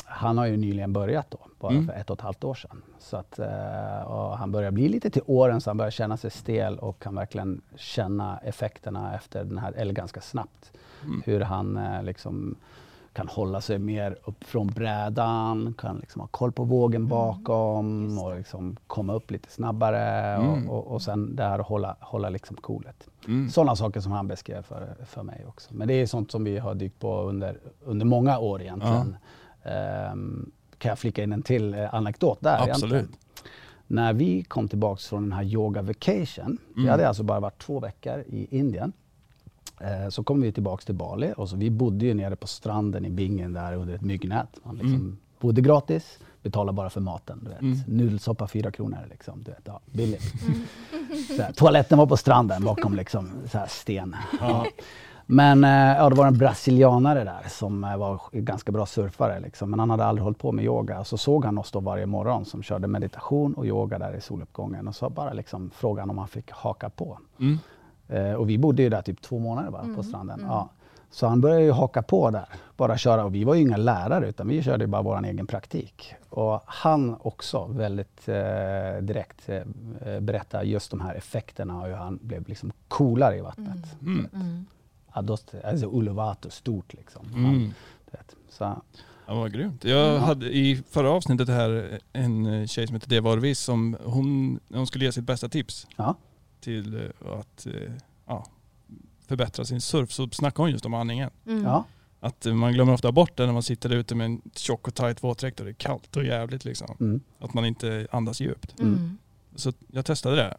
han 0.09 0.37
har 0.37 0.45
ju 0.45 0.57
nyligen 0.57 0.93
börjat 0.93 1.31
då, 1.31 1.37
bara 1.59 1.71
Mm. 1.71 1.85
för 1.87 1.93
ett 1.93 2.09
och 2.09 2.17
ett 2.17 2.21
halvt 2.21 2.43
år 2.43 2.53
sedan. 2.53 2.81
Så 2.99 3.17
att, 3.17 3.39
eh, 3.39 4.35
han 4.35 4.51
börjar 4.51 4.71
bli 4.71 4.89
lite 4.89 5.09
till 5.09 5.21
åren 5.25 5.61
så 5.61 5.69
han 5.69 5.77
börjar 5.77 5.91
känna 5.91 6.17
sig 6.17 6.31
stel 6.31 6.79
och 6.79 6.99
kan 6.99 7.15
verkligen 7.15 7.61
känna 7.75 8.37
effekterna 8.37 9.15
efter 9.15 9.43
den 9.43 9.57
här, 9.57 9.71
eller 9.73 9.93
ganska 9.93 10.21
snabbt. 10.21 10.71
Mm. 11.03 11.21
Hur 11.25 11.41
han 11.41 11.77
eh, 11.77 12.03
liksom 12.03 12.55
kan 13.13 13.27
hålla 13.27 13.61
sig 13.61 13.79
mer 13.79 14.17
upp 14.25 14.43
från 14.43 14.67
brädan, 14.67 15.73
kan 15.77 15.97
liksom 15.97 16.21
ha 16.21 16.27
koll 16.27 16.51
på 16.51 16.63
vågen 16.63 17.07
bakom 17.07 18.19
och 18.19 18.35
liksom 18.35 18.75
komma 18.87 19.13
upp 19.13 19.31
lite 19.31 19.51
snabbare 19.51 19.99
Mm. 20.35 20.69
och, 20.69 20.77
och, 20.77 20.87
och 20.93 21.01
sen 21.01 21.35
det 21.35 21.43
här 21.43 21.59
att 21.59 21.67
hålla, 21.67 21.95
hålla 21.99 22.29
liksom 22.29 22.55
coolet. 22.55 23.07
Mm. 23.27 23.49
Sådana 23.49 23.75
saker 23.75 23.99
som 23.99 24.11
han 24.11 24.27
beskrev 24.27 24.61
för, 24.61 24.95
för 25.05 25.23
mig 25.23 25.45
också. 25.47 25.73
Men 25.73 25.87
det 25.87 25.93
är 25.93 26.05
sånt 26.05 26.31
som 26.31 26.43
vi 26.43 26.57
har 26.57 26.75
dykt 26.75 26.99
på 26.99 27.21
under, 27.21 27.57
under 27.85 28.05
många 28.05 28.39
år 28.39 28.61
egentligen. 28.61 28.95
Ehm, 28.97 29.15
kan 30.77 30.89
jag 30.89 30.99
flika 30.99 31.23
in 31.23 31.33
en 31.33 31.41
till 31.41 31.73
eh, 31.73 31.93
anekdot 31.93 32.37
där? 32.41 32.69
Absolut. 32.69 32.93
Egentligen. 32.93 33.07
När 33.87 34.13
vi 34.13 34.43
kom 34.43 34.67
tillbaks 34.67 35.07
från 35.07 35.23
den 35.23 35.31
här 35.31 35.43
yoga 35.43 35.81
vacation, 35.81 36.57
vi 36.75 36.81
Mm. 36.81 36.91
hade 36.91 37.07
alltså 37.07 37.23
bara 37.23 37.39
varit 37.39 37.61
två 37.61 37.79
veckor 37.79 38.19
i 38.27 38.57
Indien. 38.57 38.93
Eh, 39.81 40.09
så 40.09 40.23
kom 40.23 40.41
vi 40.41 40.51
tillbaks 40.51 40.85
till 40.85 40.95
Bali 40.95 41.33
och 41.37 41.49
så 41.49 41.55
vi 41.55 41.69
bodde 41.69 42.05
ju 42.05 42.13
nere 42.13 42.35
på 42.35 42.47
stranden 42.47 43.05
i 43.05 43.09
Bingen 43.09 43.53
där 43.53 43.73
under 43.75 43.93
ett 43.95 44.01
myggnät. 44.01 44.47
Man 44.63 44.75
liksom 44.75 44.93
Mm. 44.95 45.17
bodde 45.39 45.61
gratis, 45.61 46.19
betalade 46.43 46.75
bara 46.75 46.89
för 46.89 47.01
maten. 47.01 47.39
Du 47.43 47.49
vet. 47.49 47.61
Mm. 47.61 47.77
Nudelsoppa 47.87 48.47
fyra 48.47 48.71
kronor 48.71 48.97
liksom. 49.09 49.43
Du 49.43 49.51
vet, 49.51 49.61
ja, 49.63 49.79
billigt. 49.85 50.33
Så 51.37 51.41
här, 51.41 51.51
toaletten 51.51 51.97
var 51.97 52.05
på 52.05 52.17
stranden 52.17 52.63
bakom 52.63 52.93
liksom, 52.95 53.31
så 53.51 53.57
här 53.57 53.67
sten. 53.67 54.15
Ja. 54.39 54.65
Men 55.31 55.63
eh, 55.63 55.69
ja, 55.69 56.09
det 56.09 56.15
var 56.15 56.27
en 56.27 56.37
brasilianare 56.37 57.23
där 57.23 57.49
som 57.49 57.83
eh, 57.83 57.97
var 57.97 58.21
ganska 58.31 58.71
bra 58.71 58.85
surfare. 58.85 59.39
Liksom. 59.39 59.69
Men 59.69 59.79
han 59.79 59.89
hade 59.89 60.05
aldrig 60.05 60.23
hållit 60.23 60.37
på 60.37 60.51
med 60.51 60.65
yoga. 60.65 61.03
Så 61.03 61.17
såg 61.17 61.45
han 61.45 61.57
oss 61.57 61.71
då 61.71 61.79
varje 61.79 62.05
morgon 62.05 62.45
som 62.45 62.63
körde 62.63 62.87
meditation 62.87 63.53
och 63.53 63.65
yoga 63.65 63.99
där 63.99 64.15
i 64.15 64.21
soluppgången. 64.21 64.87
Och 64.87 64.95
så 64.95 65.09
bara 65.09 65.33
liksom 65.33 65.69
frågade 65.69 66.01
han 66.01 66.09
om 66.09 66.17
han 66.17 66.27
fick 66.27 66.51
haka 66.51 66.89
på. 66.89 67.19
Mm. 67.39 67.57
Eh, 68.07 68.33
och 68.33 68.49
vi 68.49 68.57
bodde 68.57 68.83
ju 68.83 68.89
där 68.89 69.01
typ 69.01 69.21
två 69.21 69.39
månader 69.39 69.71
bara, 69.71 69.95
på 69.95 70.03
stranden. 70.03 70.45
Ja. 70.47 70.69
Så 71.11 71.27
han 71.27 71.41
började 71.41 71.63
ju 71.63 71.71
haka 71.71 72.01
på 72.01 72.29
där, 72.29 72.45
bara 72.77 72.97
köra. 72.97 73.25
Och 73.25 73.35
vi 73.35 73.43
var 73.43 73.55
ju 73.55 73.61
inga 73.61 73.77
lärare 73.77 74.29
utan 74.29 74.47
vi 74.47 74.63
körde 74.63 74.83
ju 74.83 74.87
bara 74.87 75.01
vår 75.01 75.25
egen 75.25 75.47
praktik. 75.47 76.13
Och 76.29 76.61
han 76.65 77.15
också 77.21 77.65
väldigt 77.65 78.29
eh, 78.29 79.01
direkt 79.01 79.49
eh, 79.49 80.19
berättade 80.19 80.63
just 80.63 80.91
de 80.91 81.01
här 81.01 81.15
effekterna 81.15 81.81
och 81.81 81.87
hur 81.87 81.95
han 81.95 82.19
blev 82.21 82.47
liksom 82.47 82.71
coolare 82.87 83.37
i 83.37 83.41
vattnet. 83.41 84.01
Mm. 84.01 84.65
Mm. 85.19 85.25
Adost, 85.25 85.53
alltså 85.63 85.85
Uluwatu, 85.85 86.49
stort 86.49 86.93
liksom. 86.93 87.25
Han, 87.33 87.45
Mm. 87.45 87.73
Så, 88.49 88.81
Ja, 89.29 89.35
vad 89.35 89.53
grymt. 89.53 89.83
Jag 89.83 90.19
hade 90.19 90.57
i 90.57 90.83
förra 90.89 91.11
avsnittet 91.11 91.47
här 91.47 91.99
en 92.13 92.67
tjej 92.67 92.87
som 92.87 92.95
heter 92.95 93.09
Deva 93.09 93.31
Orvis 93.31 93.59
som 93.59 93.97
hon, 94.03 94.59
hon 94.73 94.87
skulle 94.87 95.05
ge 95.05 95.11
sitt 95.11 95.23
bästa 95.23 95.49
tips 95.49 95.87
ja. 95.95 96.15
till 96.59 96.95
eh, 96.95 97.39
att 97.39 97.65
eh, 97.65 97.73
ja, 98.25 98.45
förbättra 99.27 99.65
sin 99.65 99.81
surf 99.81 100.11
så 100.11 100.29
snackade 100.29 100.63
hon 100.63 100.71
just 100.71 100.85
om 100.85 100.93
andningen. 100.93 101.29
Mm. 101.45 101.63
Ja. 101.63 101.85
Att 102.19 102.45
eh, 102.45 102.53
man 102.53 102.73
glömmer 102.73 102.93
ofta 102.93 103.11
bort 103.11 103.37
det 103.37 103.45
när 103.45 103.53
man 103.53 103.63
sitter 103.63 103.93
ute 103.93 104.15
med 104.15 104.25
en 104.25 104.41
tjock 104.55 104.87
och 104.87 104.95
tajt 104.95 105.23
våtdräkt 105.23 105.59
och 105.59 105.65
det 105.65 105.71
är 105.71 105.73
kallt 105.73 106.17
och 106.17 106.23
jävligt 106.23 106.65
liksom. 106.65 106.97
Mm. 106.99 107.21
Att 107.39 107.53
man 107.53 107.65
inte 107.65 108.07
andas 108.11 108.41
djupt. 108.41 108.79
Mm. 108.79 109.17
Så 109.55 109.73
jag 109.91 110.05
testade 110.05 110.35
det 110.35 110.57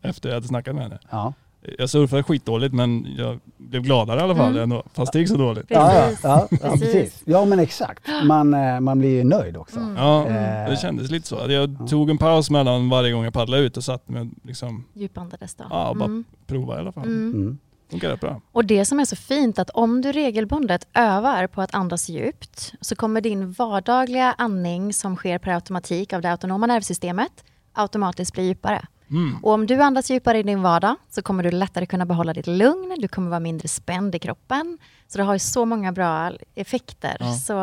efter 0.00 0.28
jag 0.28 0.36
hade 0.36 0.48
snackat 0.48 0.74
med 0.74 0.84
henne. 0.84 0.98
Ja. 1.10 1.34
Jag 1.78 1.90
surfade 1.90 2.22
skitdåligt 2.22 2.74
men 2.74 3.06
jag 3.18 3.38
blev 3.56 3.82
gladare 3.82 4.20
i 4.20 4.22
alla 4.22 4.34
fall 4.34 4.50
Mm. 4.50 4.62
ändå, 4.62 4.82
fast 4.94 5.12
det 5.12 5.18
gick 5.18 5.28
så 5.28 5.36
dåligt. 5.36 5.64
Ja, 5.68 5.94
ja, 5.94 6.00
Precis. 6.08 6.20
ja, 6.24 6.48
ja, 6.50 6.56
Precis. 6.70 6.92
precis. 6.92 7.22
Ja 7.26 7.44
men 7.44 7.58
exakt. 7.60 8.02
Man, 8.24 8.54
eh, 8.54 8.80
man 8.80 8.98
blir 8.98 9.10
ju 9.10 9.24
nöjd 9.24 9.56
också. 9.56 9.78
Mm. 9.80 9.96
Ja, 9.96 10.26
Eh, 10.26 10.70
det 10.70 10.76
kändes 10.76 11.10
lite 11.10 11.28
så. 11.28 11.34
Jag 11.48 11.76
ja. 11.80 11.86
tog 11.86 12.10
en 12.10 12.18
paus 12.18 12.50
mellan 12.50 12.88
varje 12.88 13.12
gång 13.12 13.24
jag 13.24 13.32
paddlade 13.34 13.62
ut 13.62 13.76
och 13.76 13.84
satt 13.84 14.08
med 14.08 14.30
liksom 14.42 14.84
Djupandades 14.94 15.54
då. 15.54 15.64
Ja, 15.70 15.94
bara 15.94 16.04
Mm. 16.04 16.24
prova 16.46 16.76
i 16.76 16.78
alla 16.78 16.92
fall. 16.92 17.04
Mm. 17.04 17.32
Mm. 17.34 17.58
Funkar 17.90 18.08
rätt 18.10 18.20
bra. 18.20 18.40
Och 18.52 18.64
det 18.64 18.84
som 18.84 19.00
är 19.00 19.04
så 19.04 19.16
fint 19.16 19.58
att 19.58 19.70
om 19.70 20.00
du 20.02 20.12
regelbundet 20.12 20.86
övar 20.94 21.46
på 21.46 21.62
att 21.62 21.74
andas 21.74 22.08
djupt 22.08 22.72
så 22.80 22.96
kommer 22.96 23.20
din 23.20 23.52
vardagliga 23.52 24.34
andning 24.38 24.92
som 24.92 25.16
sker 25.16 25.38
per 25.38 25.50
automatik 25.54 26.12
av 26.12 26.22
det 26.22 26.30
autonoma 26.30 26.66
nervsystemet 26.66 27.44
automatiskt 27.72 28.32
bli 28.34 28.44
djupare. 28.46 28.86
Mm. 29.10 29.36
Och 29.44 29.52
om 29.52 29.66
du 29.66 29.82
andas 29.82 30.10
djupare 30.10 30.38
i 30.38 30.42
din 30.42 30.62
vardag 30.62 30.96
så 31.10 31.22
kommer 31.22 31.42
du 31.42 31.50
lättare 31.50 31.86
kunna 31.86 32.06
behålla 32.06 32.32
ditt 32.32 32.46
lugn, 32.46 32.94
du 32.98 33.08
kommer 33.08 33.30
vara 33.30 33.40
mindre 33.40 33.68
spänd 33.68 34.14
i 34.14 34.18
kroppen. 34.18 34.78
Så 35.08 35.18
det 35.18 35.24
har 35.24 35.32
ju 35.32 35.38
så 35.38 35.64
många 35.64 35.92
bra 35.92 36.32
effekter. 36.54 37.16
Ja. 37.20 37.32
Så 37.32 37.54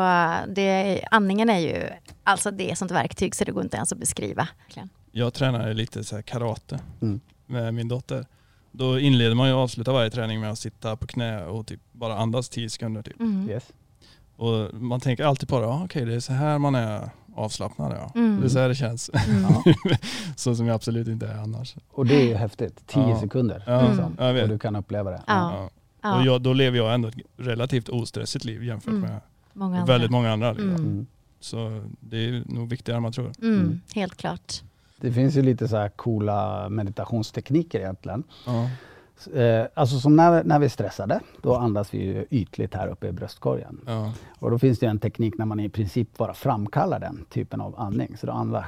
det, 0.54 1.04
andningen 1.10 1.50
är 1.50 1.58
ju, 1.58 1.88
alltså 2.24 2.50
det 2.50 2.68
är 2.68 2.72
ett 2.72 2.78
sånt 2.78 2.90
verktyg 2.90 3.34
så 3.34 3.44
det 3.44 3.52
går 3.52 3.62
inte 3.62 3.76
ens 3.76 3.92
att 3.92 3.98
beskriva. 3.98 4.48
Jag 5.12 5.34
tränar 5.34 5.74
lite 5.74 6.04
så 6.04 6.14
här 6.14 6.22
karate 6.22 6.80
Mm. 7.02 7.20
med 7.46 7.74
min 7.74 7.88
dotter. 7.88 8.26
Då 8.72 8.98
inleder 8.98 9.34
man 9.34 9.48
ju 9.48 9.54
och 9.54 9.60
avslutar 9.60 9.92
varje 9.92 10.10
träning 10.10 10.40
med 10.40 10.50
att 10.50 10.58
sitta 10.58 10.96
på 10.96 11.06
knä 11.06 11.44
och 11.44 11.66
typ 11.66 11.80
bara 11.92 12.18
andas 12.18 12.48
10 12.48 12.70
sekunder. 12.70 13.02
Typ. 13.02 13.20
Mm. 13.20 13.50
Yes. 13.50 13.64
Och 14.36 14.74
man 14.74 15.00
tänker 15.00 15.24
alltid 15.24 15.48
på 15.48 15.60
det, 15.60 15.66
ah, 15.66 15.82
okej 15.84 16.04
det 16.04 16.14
är 16.14 16.20
så 16.20 16.32
här 16.32 16.58
man 16.58 16.74
är 16.74 17.10
avslappnad. 17.34 17.92
Ja. 17.92 18.12
Mm. 18.20 18.40
Det 18.40 18.46
är 18.46 18.48
så 18.48 18.58
här 18.58 18.68
det 18.68 18.74
känns. 18.74 19.10
Mm. 19.28 19.44
Så 20.36 20.54
som 20.56 20.66
jag 20.66 20.74
absolut 20.74 21.08
inte 21.08 21.26
är 21.26 21.38
annars. 21.38 21.74
Och 21.90 22.06
det 22.06 22.14
är 22.22 22.24
ju 22.28 22.34
häftigt. 22.34 22.86
10 22.86 23.02
Ja. 23.08 23.20
sekunder. 23.20 23.62
Ja, 23.66 23.88
Liksom. 23.88 24.16
vet. 24.34 24.42
Och 24.42 24.48
du 24.48 24.58
kan 24.58 24.76
uppleva 24.76 25.10
det. 25.10 25.22
Ja. 25.26 25.52
Ja. 25.56 25.70
Ja, 26.02 26.16
Och 26.18 26.24
jag, 26.26 26.42
då 26.42 26.52
lever 26.52 26.78
jag 26.78 26.94
ändå 26.94 27.08
ett 27.08 27.14
relativt 27.36 27.88
ostressigt 27.88 28.44
liv 28.44 28.64
jämfört 28.64 28.88
Mm. 28.88 29.00
med 29.00 29.20
många 29.52 29.84
väldigt 29.84 30.10
många 30.10 30.32
andra. 30.32 30.52
Liksom. 30.52 30.68
Mm. 30.70 30.82
Mm. 30.82 31.06
Så 31.40 31.84
det 32.00 32.16
är 32.28 32.42
nog 32.46 32.68
viktigare 32.68 32.96
än 32.96 33.02
man 33.02 33.12
tror. 33.12 33.32
Mm. 33.42 33.60
Mm. 33.60 33.80
Helt 33.94 34.16
klart. 34.16 34.62
Det 35.00 35.12
finns 35.12 35.36
ju 35.36 35.42
lite 35.42 35.68
så 35.68 35.76
här 35.76 35.88
coola 35.88 36.68
meditationstekniker 36.68 37.80
egentligen. 37.80 38.22
Ja. 38.46 38.70
Eh, 39.34 39.66
alltså 39.74 39.98
som 39.98 40.16
när, 40.16 40.44
när 40.44 40.58
vi 40.58 40.64
är 40.64 40.70
stressade, 40.70 41.20
då 41.42 41.56
andas 41.56 41.94
vi 41.94 41.98
ju 41.98 42.26
ytligt 42.30 42.74
här 42.74 42.88
uppe 42.88 43.08
i 43.08 43.12
bröstkorgen. 43.12 43.80
Ja. 43.86 44.12
Och 44.38 44.50
då 44.50 44.58
finns 44.58 44.78
det 44.78 44.86
en 44.86 44.98
teknik 44.98 45.34
när 45.38 45.44
man 45.44 45.60
i 45.60 45.68
princip 45.68 46.18
bara 46.18 46.34
framkallar 46.34 47.00
den 47.00 47.24
typen 47.30 47.60
av 47.60 47.80
andning. 47.80 48.16
Så 48.16 48.26
då 48.26 48.32
andas 48.32 48.64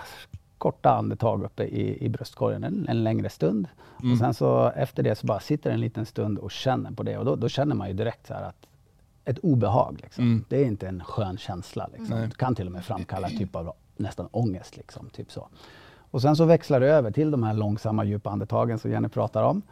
korta 0.59 0.91
andetag 0.91 1.45
uppe 1.45 1.65
i, 1.65 2.05
i 2.05 2.09
bröstkorgen 2.09 2.65
en, 2.65 2.87
en 2.88 3.05
längre 3.05 3.29
stund. 3.29 3.69
Mm. 4.00 4.12
Och 4.12 4.19
sen 4.19 4.35
så 4.35 4.73
efter 4.76 5.03
det 5.03 5.15
så 5.15 5.26
bara 5.26 5.41
sitter 5.41 5.71
en 5.71 5.81
liten 5.81 6.07
stund 6.07 6.38
och 6.38 6.50
känner 6.50 6.91
på 6.91 7.03
det. 7.03 7.19
Och 7.19 7.25
då, 7.25 7.37
då 7.37 7.49
känner 7.49 7.75
man 7.75 7.88
ju 7.88 7.95
direkt 7.95 8.26
så 8.26 8.35
här 8.35 8.43
att 8.43 8.67
ett 9.25 9.38
obehag. 9.38 9.99
Liksom. 10.03 10.25
Mm. 10.25 10.45
Det 10.49 10.57
är 10.57 10.65
inte 10.65 10.88
en 10.88 11.05
skön 11.05 11.38
känsla. 11.38 11.88
Liksom. 11.99 12.21
Det 12.21 12.37
kan 12.37 12.55
till 12.55 12.67
och 12.67 12.73
med 12.73 12.85
framkalla 12.85 13.29
typ 13.29 13.57
av 13.57 13.73
nästan 13.97 14.29
ångest. 14.31 14.76
Liksom, 14.76 15.09
typ 15.09 15.33
så. 15.33 15.49
Och 16.11 16.23
sen 16.23 16.37
så 16.37 16.45
växlar 16.45 16.81
det 16.81 16.87
över 16.87 17.11
till 17.11 17.31
de 17.31 17.43
här 17.43 17.55
långsamma 17.55 18.05
djupa 18.05 18.31
andetagen 18.31 18.79
som 18.79 18.91
Jenny 18.91 19.09
pratar 19.09 19.43
om. 19.43 19.62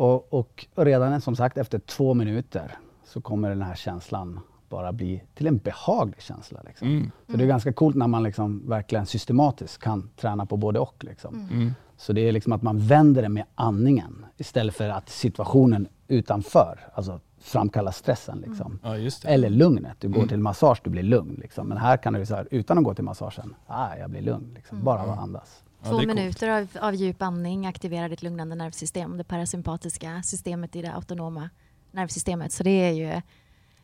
Och, 0.00 0.34
och 0.34 0.66
redan 0.74 1.20
som 1.20 1.36
sagt 1.36 1.58
efter 1.58 1.78
två 1.78 2.14
minuter 2.14 2.76
så 3.04 3.20
kommer 3.20 3.48
den 3.48 3.62
här 3.62 3.74
känslan 3.74 4.40
bara 4.68 4.92
bli 4.92 5.22
till 5.34 5.46
en 5.46 5.56
behaglig 5.58 6.22
känsla. 6.22 6.60
Liksom. 6.66 6.88
Mm. 6.88 7.10
Så 7.30 7.36
det 7.36 7.44
är 7.44 7.48
ganska 7.48 7.72
coolt 7.72 7.96
när 7.96 8.06
man 8.06 8.22
liksom 8.22 8.68
verkligen 8.68 9.06
systematiskt 9.06 9.78
kan 9.78 10.10
träna 10.16 10.46
på 10.46 10.56
både 10.56 10.78
och. 10.78 11.04
Liksom. 11.04 11.48
Mm. 11.52 11.74
Så 11.96 12.12
det 12.12 12.20
är 12.20 12.32
liksom 12.32 12.52
att 12.52 12.62
man 12.62 12.78
vänder 12.78 13.22
det 13.22 13.28
med 13.28 13.44
andningen 13.54 14.26
istället 14.36 14.74
för 14.74 14.88
att 14.88 15.08
situationen 15.08 15.88
utanför 16.08 16.80
alltså 16.94 17.20
framkallar 17.40 17.92
stressen. 17.92 18.44
Liksom. 18.46 18.78
Ja 18.82 18.96
just 18.96 19.22
det. 19.22 19.28
Eller 19.28 19.50
lugnet. 19.50 19.96
Du 19.98 20.08
går 20.08 20.16
Mm. 20.16 20.28
till 20.28 20.38
massage, 20.38 20.80
du 20.84 20.90
blir 20.90 21.02
lugn. 21.02 21.34
Liksom. 21.40 21.68
Men 21.68 21.78
här 21.78 21.96
kan 21.96 22.12
du 22.12 22.26
så 22.26 22.34
här, 22.34 22.48
utan 22.50 22.78
att 22.78 22.84
gå 22.84 22.94
till 22.94 23.04
massagen, 23.04 23.54
ah, 23.66 23.96
jag 23.96 24.10
blir 24.10 24.22
lugn. 24.22 24.52
Liksom. 24.54 24.84
Bara 24.84 25.06
Ja. 25.06 25.16
andas. 25.16 25.62
Ja, 25.82 25.88
Två 25.88 25.96
coolt. 25.96 26.06
minuter 26.08 26.48
av, 26.48 26.68
av 26.80 26.94
djup 26.94 27.22
andning 27.22 27.66
aktiverar 27.66 28.08
ditt 28.08 28.22
lugnande 28.22 28.54
nervsystem, 28.54 29.16
det 29.16 29.24
parasympatiska 29.24 30.22
systemet 30.24 30.76
i 30.76 30.82
det 30.82 30.92
autonoma 30.92 31.50
nervsystemet. 31.92 32.52
Så 32.52 32.62
det 32.62 32.70
är 32.70 32.92
ju, 32.92 33.20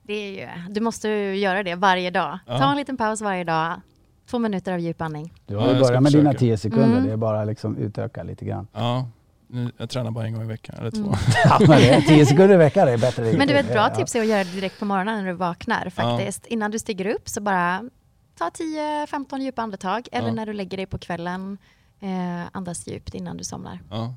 det 0.02 0.12
är 0.14 0.30
ju 0.32 0.72
du 0.72 0.80
måste 0.80 1.08
ju 1.08 1.36
göra 1.36 1.62
det 1.62 1.74
varje 1.74 2.10
dag. 2.10 2.38
Ja. 2.46 2.58
Ta 2.58 2.70
en 2.70 2.76
liten 2.76 2.96
paus 2.96 3.20
varje 3.20 3.44
dag, 3.44 3.80
två 4.30 4.38
minuter 4.38 4.72
av 4.72 4.78
djup 4.80 5.00
andning. 5.02 5.32
Du 5.46 5.54
Ja, 5.54 5.60
har 5.60 5.74
ju 5.74 5.80
börjat 5.80 6.02
med 6.02 6.12
dina. 6.12 6.34
10 6.34 6.56
sekunder. 6.58 6.86
Mm. 6.86 7.04
Det 7.06 7.12
är 7.12 7.16
bara 7.16 7.44
liksom 7.44 7.76
utöka 7.76 8.22
lite 8.22 8.44
grann. 8.44 8.66
Ja. 8.72 9.08
Jag 9.78 9.90
tränar 9.90 10.10
bara 10.10 10.26
en 10.26 10.32
gång 10.34 10.42
i 10.44 10.46
veckan 10.46 10.76
eller 10.78 10.90
två. 10.90 10.98
Mm. 10.98 11.12
Ja, 11.44 11.58
men 11.60 11.68
det 11.68 11.88
är 11.90 12.00
10 12.00 12.26
sekunder 12.26 12.54
i 12.54 12.58
veckan 12.58 12.88
är 12.88 12.98
bättre. 12.98 13.32
Men 13.38 13.48
du 13.48 13.54
vet, 13.54 13.66
bra 13.72 13.88
Ja. 13.88 13.94
tips 13.94 14.14
är 14.14 14.20
att 14.20 14.26
göra 14.26 14.44
det 14.44 14.50
direkt 14.50 14.78
på 14.78 14.84
morgonen 14.84 15.18
när 15.24 15.26
du 15.32 15.32
vaknar 15.36 15.90
faktiskt. 15.90 16.46
Innan 16.46 16.70
du 16.70 16.78
stiger 16.78 17.06
upp 17.06 17.28
så 17.28 17.40
bara 17.40 17.84
ta 18.38 18.48
10-15 18.48 19.38
djupa 19.38 19.62
andetag 19.62 20.08
eller 20.12 20.28
Ja. 20.28 20.34
när 20.34 20.46
du 20.46 20.52
lägger 20.52 20.76
dig 20.76 20.86
på 20.86 20.98
kvällen, 20.98 21.58
eh, 22.00 22.46
andas 22.52 22.86
djupt 22.86 23.14
innan 23.14 23.36
du 23.36 23.44
somnar. 23.44 23.80
Ja. 23.90 24.14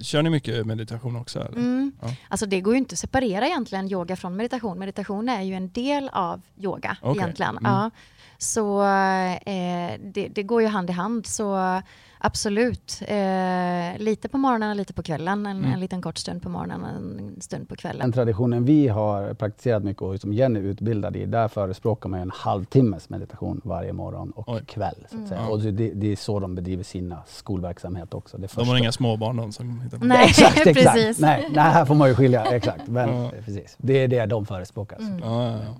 Kör 0.00 0.22
ni 0.22 0.30
mycket 0.30 0.66
meditation 0.66 1.16
också? 1.16 1.40
Mm. 1.40 1.92
Ja. 2.02 2.08
Alltså 2.28 2.46
det 2.46 2.60
går 2.60 2.74
ju 2.74 2.78
inte 2.78 2.92
att 2.92 2.98
separera 2.98 3.46
egentligen 3.46 3.88
yoga 3.88 4.16
från 4.16 4.36
meditation. 4.36 4.78
Meditation 4.78 5.28
är 5.28 5.42
ju 5.42 5.54
en 5.54 5.70
del 5.70 6.08
av 6.12 6.42
yoga 6.56 6.96
Okej. 7.02 7.22
egentligen. 7.22 7.58
Mm. 7.58 7.72
Ja. 7.72 7.90
Så 8.38 8.82
eh, 8.82 10.00
det, 10.00 10.28
det 10.28 10.42
går 10.42 10.62
ju 10.62 10.68
hand 10.68 10.90
i 10.90 10.92
hand. 10.92 11.26
Så 11.26 11.80
absolut, 12.26 13.00
eh, 13.08 13.98
lite 14.02 14.28
på 14.28 14.38
morgonen 14.38 14.70
och 14.70 14.76
lite 14.76 14.92
på 14.92 15.02
kvällen. 15.02 15.46
En, 15.46 15.56
Mm. 15.58 15.72
en 15.72 15.80
liten 15.80 16.02
kort 16.02 16.18
stund 16.18 16.42
på 16.42 16.48
morgonen 16.48 16.82
och 16.82 16.88
en 16.88 17.40
stund 17.40 17.68
på 17.68 17.76
kvällen. 17.76 18.00
Den 18.00 18.12
traditionen 18.12 18.64
vi 18.64 18.88
har 18.88 19.34
praktiserat 19.34 19.84
mycket 19.84 20.02
och 20.02 20.20
som 20.20 20.32
Jenny 20.32 20.58
är 20.58 20.62
utbildad 20.62 21.16
i, 21.16 21.26
där 21.26 21.48
förespråkar 21.48 22.08
man 22.08 22.20
en 22.20 22.30
halvtimmes 22.34 23.08
meditation 23.08 23.60
varje 23.64 23.92
morgon 23.92 24.30
och 24.30 24.48
Oj. 24.48 24.62
kväll. 24.66 24.94
Så 25.00 25.04
att 25.06 25.12
Mm. 25.12 25.26
säga. 25.28 25.40
Ja. 25.40 25.48
Och 25.48 25.60
det, 25.60 25.90
det 25.94 26.12
är 26.12 26.16
så 26.16 26.40
de 26.40 26.54
bedriver 26.54 26.82
sina 26.84 27.22
skolverksamhet 27.26 28.14
också. 28.14 28.38
Det 28.38 28.54
De 28.56 28.68
har 28.68 28.76
inga 28.76 28.92
småbarn 28.92 29.36
de 29.36 29.52
som 29.52 29.80
hittar 29.80 29.98
på 29.98 30.04
Nej, 30.04 30.24
exakt, 30.28 30.56
exakt. 30.66 30.94
precis. 30.94 31.18
Nej, 31.20 31.48
nej, 31.52 31.64
här 31.64 31.84
får 31.84 31.94
man 31.94 32.08
ju 32.08 32.14
skilja. 32.14 32.44
Exakt. 32.44 32.86
Men, 32.88 33.08
Ja. 33.22 33.30
precis. 33.44 33.74
Det 33.78 33.92
är 33.98 34.08
det 34.08 34.26
de 34.26 34.46
förespråkar. 34.46 34.96
Mm. 34.98 35.18
Ja, 35.18 35.46
ja, 35.50 35.58
ja. 35.58 35.74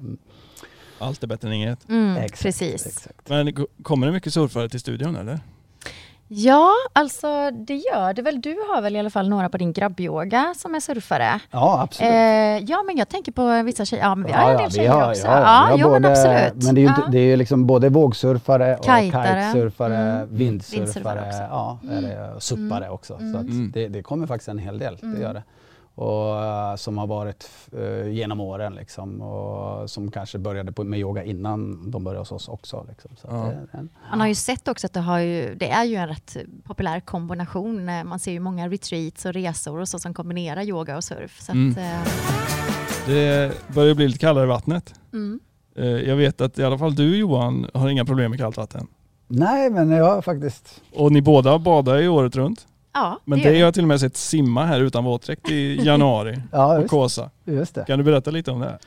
Allt 0.98 1.22
är 1.22 1.26
bättre 1.26 1.48
än 1.48 1.54
inget. 1.54 1.88
Mm, 1.88 2.16
Exakt, 2.16 2.42
precis. 2.42 2.86
Exakt. 2.86 3.28
Men 3.28 3.52
ko- 3.52 3.66
kommer 3.82 4.06
det 4.06 4.12
mycket 4.12 4.34
surfare 4.34 4.68
till 4.68 4.80
studion 4.80 5.16
eller? 5.16 5.40
Ja, 6.36 6.70
alltså 6.92 7.50
det 7.50 7.74
gör 7.76 8.12
det 8.14 8.22
väl. 8.22 8.40
Du 8.40 8.56
har 8.68 8.82
väl 8.82 8.96
i 8.96 8.98
alla 8.98 9.10
fall 9.10 9.28
några 9.28 9.48
på 9.48 9.56
din 9.58 9.72
grabbyoga 9.72 10.54
som 10.56 10.74
är 10.74 10.80
surfare? 10.80 11.40
Ja, 11.50 11.80
absolut. 11.82 12.12
Eh, 12.12 12.70
ja, 12.70 12.82
men 12.86 12.96
jag 12.96 13.08
tänker 13.08 13.32
på 13.32 13.62
vissa 13.62 13.84
tjejer. 13.84 14.02
Ja, 14.04 14.14
men 14.14 14.26
vi 14.26 14.32
har 14.32 14.50
en 14.50 14.56
del 14.58 14.70
tjejer 14.70 14.90
har- 14.90 15.10
också. 15.10 15.26
ja, 15.26 15.38
Ja, 15.40 15.46
har 15.46 15.78
jo, 15.78 15.90
men 15.90 16.02
både- 16.02 16.10
absolut. 16.12 16.64
Men 16.64 16.74
det 16.74 16.80
är 16.80 16.82
ju 16.82 16.88
inte, 16.88 17.00
ja. 17.04 17.10
det 17.10 17.18
är 17.18 17.24
ju 17.24 17.36
liksom 17.36 17.66
både 17.66 17.88
vågsurfare 17.88 18.76
och 18.76 18.84
Kajtare. 18.84 19.42
kitesurfare, 19.52 19.96
Mm. 19.96 20.28
vindsurfare, 20.36 20.80
Vindsurfare 20.84 21.20
också. 21.28 21.42
ja, 21.50 21.78
det, 21.82 22.32
och 22.36 22.42
suppare 22.42 22.88
också. 22.88 23.18
Så 23.32 23.38
att 23.38 23.42
Mm. 23.42 23.70
det, 23.74 23.88
det 23.88 24.02
kommer 24.02 24.26
faktiskt 24.26 24.48
en 24.48 24.58
hel 24.58 24.78
del, 24.78 24.98
Mm. 25.02 25.14
det 25.14 25.20
gör 25.22 25.34
det. 25.34 25.42
Och 25.96 26.44
eh, 26.44 26.76
som 26.76 26.98
har 26.98 27.06
varit 27.06 27.50
eh, 27.72 28.08
genom 28.08 28.40
åren 28.40 28.74
liksom, 28.74 29.20
och 29.20 29.90
som 29.90 30.10
kanske 30.10 30.38
började 30.38 30.72
på, 30.72 30.84
med 30.84 30.98
yoga 31.00 31.24
innan 31.24 31.90
de 31.90 32.04
började 32.04 32.20
hos 32.20 32.32
oss 32.32 32.48
också. 32.48 32.86
Liksom. 32.88 33.10
Så 33.16 33.26
att 33.28 33.32
Ja. 33.34 33.44
det, 33.44 33.78
det, 33.78 33.88
Man 34.10 34.20
har 34.20 34.26
ju 34.26 34.34
sett 34.34 34.68
också 34.68 34.86
att 34.86 34.92
det, 34.92 35.00
har 35.00 35.18
ju, 35.18 35.54
det 35.54 35.70
är 35.70 35.84
ju 35.84 35.94
en 35.96 36.08
rätt 36.08 36.36
populär 36.64 37.00
kombination. 37.00 37.88
Eh, 37.88 38.04
Man 38.04 38.18
ser 38.18 38.32
ju 38.32 38.40
många 38.40 38.68
retreats 38.68 39.24
och 39.24 39.32
resor 39.32 39.80
och 39.80 39.88
så 39.88 39.98
som 39.98 40.14
kombinerar 40.14 40.62
yoga 40.62 40.96
och 40.96 41.04
surf. 41.04 41.40
Så 41.40 41.52
Mm. 41.52 41.70
att, 41.70 41.78
eh, 41.78 42.12
Det 43.06 43.52
börjar 43.74 43.94
bli 43.94 44.06
lite 44.06 44.18
kallare 44.18 44.44
i 44.44 44.48
vattnet. 44.48 44.94
mm. 45.12 45.40
Jag 46.06 46.16
vet 46.16 46.40
att 46.40 46.58
i 46.58 46.64
alla 46.64 46.78
fall 46.78 46.94
du 46.94 47.16
Johan 47.16 47.66
har 47.74 47.88
inga 47.88 48.04
problem 48.04 48.30
med 48.30 48.40
kallt 48.40 48.56
vatten. 48.56 48.86
nej, 49.28 49.70
men 49.70 49.90
jag 49.90 50.04
har 50.14 50.22
faktiskt... 50.22 50.82
Och 50.92 51.12
ni 51.12 51.22
båda 51.22 51.58
badar 51.58 51.96
ju 51.96 52.08
året 52.08 52.36
runt. 52.36 52.66
Ja, 52.94 53.18
Men 53.24 53.38
det 53.38 53.44
det 53.44 53.54
har 53.54 53.60
jag 53.64 53.74
till 53.74 53.84
och 53.84 53.88
med 53.88 54.00
sett 54.00 54.16
simma 54.16 54.64
här 54.64 54.80
utan 54.80 55.04
våtdräkt 55.04 55.50
i 55.50 55.76
januari 55.84 56.42
Ja, 56.52 56.78
på 56.82 56.88
Kåsa. 56.88 57.30
just 57.44 57.74
det. 57.74 57.84
Kan 57.84 57.98
du 57.98 58.04
berätta 58.04 58.30
lite 58.30 58.50
om 58.50 58.60
det? 58.60 58.78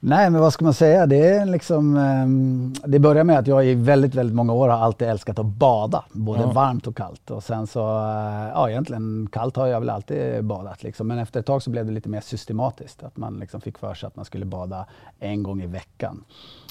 Nej, 0.00 0.30
men 0.30 0.40
vad 0.40 0.52
ska 0.52 0.64
man 0.64 0.74
säga? 0.74 1.06
Det 1.06 1.28
är 1.28 1.46
liksom... 1.46 1.96
ehm, 1.96 2.72
det 2.86 2.98
börjar 2.98 3.24
med 3.24 3.38
att 3.38 3.46
jag 3.46 3.66
i 3.66 3.74
väldigt, 3.74 4.14
väldigt 4.14 4.36
många 4.36 4.52
år 4.52 4.68
har 4.68 4.78
alltid 4.78 5.08
älskat 5.08 5.38
att 5.38 5.46
bada. 5.46 6.04
Både 6.12 6.40
Ja. 6.40 6.50
varmt 6.52 6.86
och 6.86 6.96
kallt. 6.96 7.30
Och 7.30 7.44
sen 7.44 7.66
så, 7.66 7.80
eh, 7.80 8.48
ja 8.54 8.70
egentligen 8.70 9.28
kallt 9.32 9.56
har 9.56 9.66
jag 9.66 9.80
väl 9.80 9.90
alltid 9.90 10.44
badat 10.44 10.82
liksom. 10.82 11.06
Men 11.06 11.18
efter 11.18 11.40
ett 11.40 11.46
tag 11.46 11.62
så 11.62 11.70
blev 11.70 11.86
det 11.86 11.92
lite 11.92 12.08
mer 12.08 12.20
systematiskt. 12.20 13.02
Att 13.02 13.16
man 13.16 13.38
liksom 13.38 13.60
fick 13.60 13.78
för 13.78 13.94
sig 13.94 14.06
att 14.06 14.16
man 14.16 14.24
skulle 14.24 14.44
bada 14.44 14.86
en 15.20 15.42
gång 15.42 15.62
i 15.62 15.66
veckan. 15.66 16.24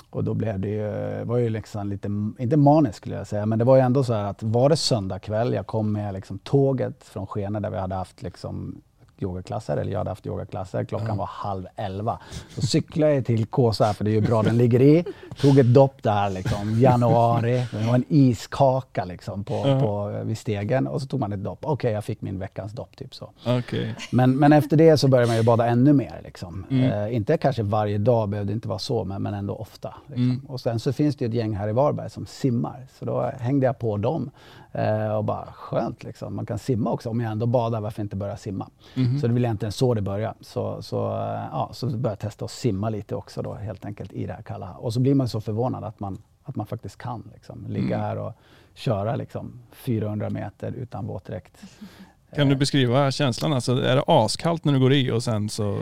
Och 0.10 0.24
då 0.24 0.34
blev 0.34 0.60
det 0.60 0.70
ju, 0.70 1.24
var 1.26 1.38
ju 1.38 1.50
liksom 1.50 1.88
lite, 1.88 2.08
inte 2.40 2.58
maniskt 2.58 2.98
skulle 2.98 3.16
jag 3.16 3.28
säga, 3.28 3.46
men 3.46 3.60
det 3.60 3.66
var 3.66 3.76
ju 3.76 3.82
ändå 3.82 4.04
så 4.04 4.14
här 4.14 4.24
att 4.24 4.44
var 4.44 4.70
det 4.70 4.76
söndag 4.76 5.20
kväll, 5.20 5.54
jag 5.54 5.68
kom 5.68 5.92
med 5.92 6.14
liksom 6.14 6.40
tåget 6.40 7.04
från 7.04 7.28
Skene 7.28 7.60
där 7.60 7.70
vi 7.70 7.78
hade 7.78 7.96
haft 7.96 8.22
liksom 8.22 8.82
yogaklasser, 9.24 9.78
eller 9.78 9.92
jag 9.92 9.98
hade 10.00 10.10
haft 10.12 10.26
yogaklasser. 10.26 10.84
Klockan 10.84 11.08
Ja. 11.08 11.16
var 11.16 11.26
halv 11.26 11.66
elva. 11.76 12.20
Så 12.56 12.62
cyklade 12.62 13.14
jag 13.16 13.26
till 13.26 13.46
Kåsa, 13.46 13.94
för 13.94 14.04
det 14.04 14.10
är 14.12 14.16
ju 14.16 14.22
bra 14.22 14.44
den 14.44 14.58
ligger 14.58 14.82
i. 14.82 15.06
Tog 15.42 15.60
ett 15.60 15.74
dopp 15.74 16.04
där 16.04 16.30
liksom, 16.30 16.80
januari. 16.80 17.64
Det 17.72 17.88
var 17.88 17.96
en 17.96 18.04
iskaka 18.10 19.06
liksom 19.06 19.44
på, 19.44 19.54
Ja. 19.68 19.80
på, 19.82 20.22
vid 20.24 20.38
stegen 20.38 20.88
och 20.88 21.02
så 21.02 21.08
tog 21.08 21.20
man 21.20 21.34
ett 21.34 21.44
dopp. 21.44 21.60
Okej, 21.62 21.92
jag 21.92 22.04
fick 22.06 22.22
min 22.22 22.40
veckans 22.40 22.72
dopp. 22.74 22.96
Typ 22.98 23.16
så. 23.16 23.30
Okej. 23.46 23.96
Men, 24.12 24.38
men 24.38 24.54
efter 24.54 24.78
det 24.78 24.98
så 24.98 25.08
började 25.08 25.28
man 25.28 25.38
ju 25.38 25.44
bada 25.44 25.66
ännu 25.66 25.94
mer. 25.94 26.22
Liksom. 26.24 26.66
Mm. 26.70 26.92
Eh, 26.92 27.16
inte 27.16 27.38
kanske 27.38 27.64
varje 27.64 27.98
dag, 27.98 28.30
behövde 28.30 28.54
inte 28.54 28.68
vara 28.68 28.80
så, 28.80 29.04
men, 29.04 29.22
men 29.22 29.34
ändå 29.34 29.56
ofta. 29.56 29.94
Liksom. 30.08 30.24
Mm. 30.24 30.46
Och 30.48 30.60
sen 30.62 30.80
så 30.80 30.94
finns 30.94 31.16
det 31.16 31.26
ju 31.26 31.30
ett 31.30 31.36
gäng 31.36 31.56
här 31.56 31.70
i 31.70 31.72
Varberg 31.74 32.10
som 32.10 32.26
simmar. 32.26 32.88
Så 33.00 33.06
då 33.06 33.32
hängde 33.40 33.66
jag 33.66 33.80
på 33.80 33.98
dem. 33.98 34.32
Eh, 34.72 35.16
och 35.16 35.24
bara 35.24 35.46
skönt 35.54 36.04
liksom. 36.04 36.36
Man 36.36 36.46
kan 36.46 36.60
simma 36.60 36.92
också. 36.92 37.10
Om 37.10 37.20
jag 37.22 37.32
ändå 37.32 37.46
badar, 37.46 37.82
varför 37.82 38.02
inte 38.02 38.16
börja 38.16 38.38
simma? 38.38 38.68
Mhm. 39.10 39.20
Så 39.20 39.28
det 39.28 39.34
vill 39.34 39.46
egentligen 39.46 39.72
så 39.72 39.94
det 39.94 40.02
började. 40.02 40.34
Så, 40.42 40.82
så, 40.82 41.08
eh, 41.08 41.46
ja, 41.52 41.70
så 41.74 41.86
började 41.86 42.10
jag 42.10 42.20
testa 42.20 42.46
att 42.46 42.52
simma 42.52 42.90
lite 42.90 43.16
också 43.16 43.42
då 43.42 43.54
helt 43.54 43.86
enkelt 43.86 44.14
i 44.14 44.26
det 44.26 44.34
här 44.34 44.42
kalla. 44.42 44.72
Och 44.74 44.94
så 44.94 45.00
blir 45.00 45.16
man 45.16 45.30
så 45.30 45.42
förvånad 45.42 45.84
att 45.84 46.00
man 46.00 46.18
att 46.44 46.56
man 46.56 46.66
faktiskt 46.66 46.98
kan 46.98 47.30
liksom, 47.34 47.66
ligga 47.68 47.96
Mm. 47.96 48.00
här 48.00 48.18
och 48.18 48.34
köra 48.74 49.16
liksom, 49.16 49.60
400 49.72 50.30
meter 50.30 50.72
utan 50.72 51.08
våtdräkt. 51.08 51.58
Kan 52.36 52.48
du 52.48 52.54
Eh, 52.54 52.60
beskriva 52.60 53.12
känslan? 53.12 53.54
Alltså, 53.54 53.72
är 53.82 53.96
det 53.96 54.04
askallt 54.08 54.66
när 54.66 54.74
du 54.74 54.80
går 54.80 54.94
i 54.94 55.12
och 55.12 55.24
sen 55.24 55.50
så... 55.50 55.80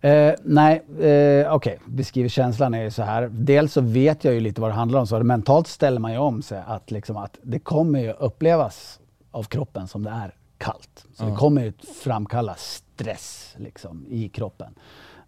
Eh, 0.00 0.32
nej, 0.44 0.82
eh, 1.00 1.54
okej. 1.54 1.78
Beskriv 1.86 2.28
känslan 2.28 2.74
är 2.74 2.82
ju 2.82 2.90
så 2.90 3.02
här. 3.02 3.28
Dels 3.32 3.72
så 3.72 3.80
vet 3.80 4.24
jag 4.24 4.34
ju 4.34 4.40
lite 4.40 4.60
vad 4.60 4.70
det 4.70 4.74
handlar 4.74 5.00
om. 5.00 5.06
Så 5.06 5.24
mentalt 5.24 5.66
ställer 5.66 6.00
man 6.00 6.12
ju 6.12 6.18
om 6.18 6.42
sig 6.42 6.62
att, 6.66 6.90
liksom, 6.90 7.16
att 7.16 7.38
det 7.42 7.58
kommer 7.58 8.00
ju 8.00 8.12
upplevas 8.12 9.00
av 9.30 9.42
kroppen 9.42 9.88
som 9.88 10.02
det 10.02 10.10
är 10.10 10.34
kallt. 10.64 11.04
Så 11.14 11.24
Ja. 11.24 11.28
det 11.30 11.36
kommer 11.36 11.62
ju 11.64 11.72
framkalla 12.02 12.54
stress 12.58 13.54
liksom, 13.58 14.06
i 14.08 14.28
kroppen. 14.28 14.74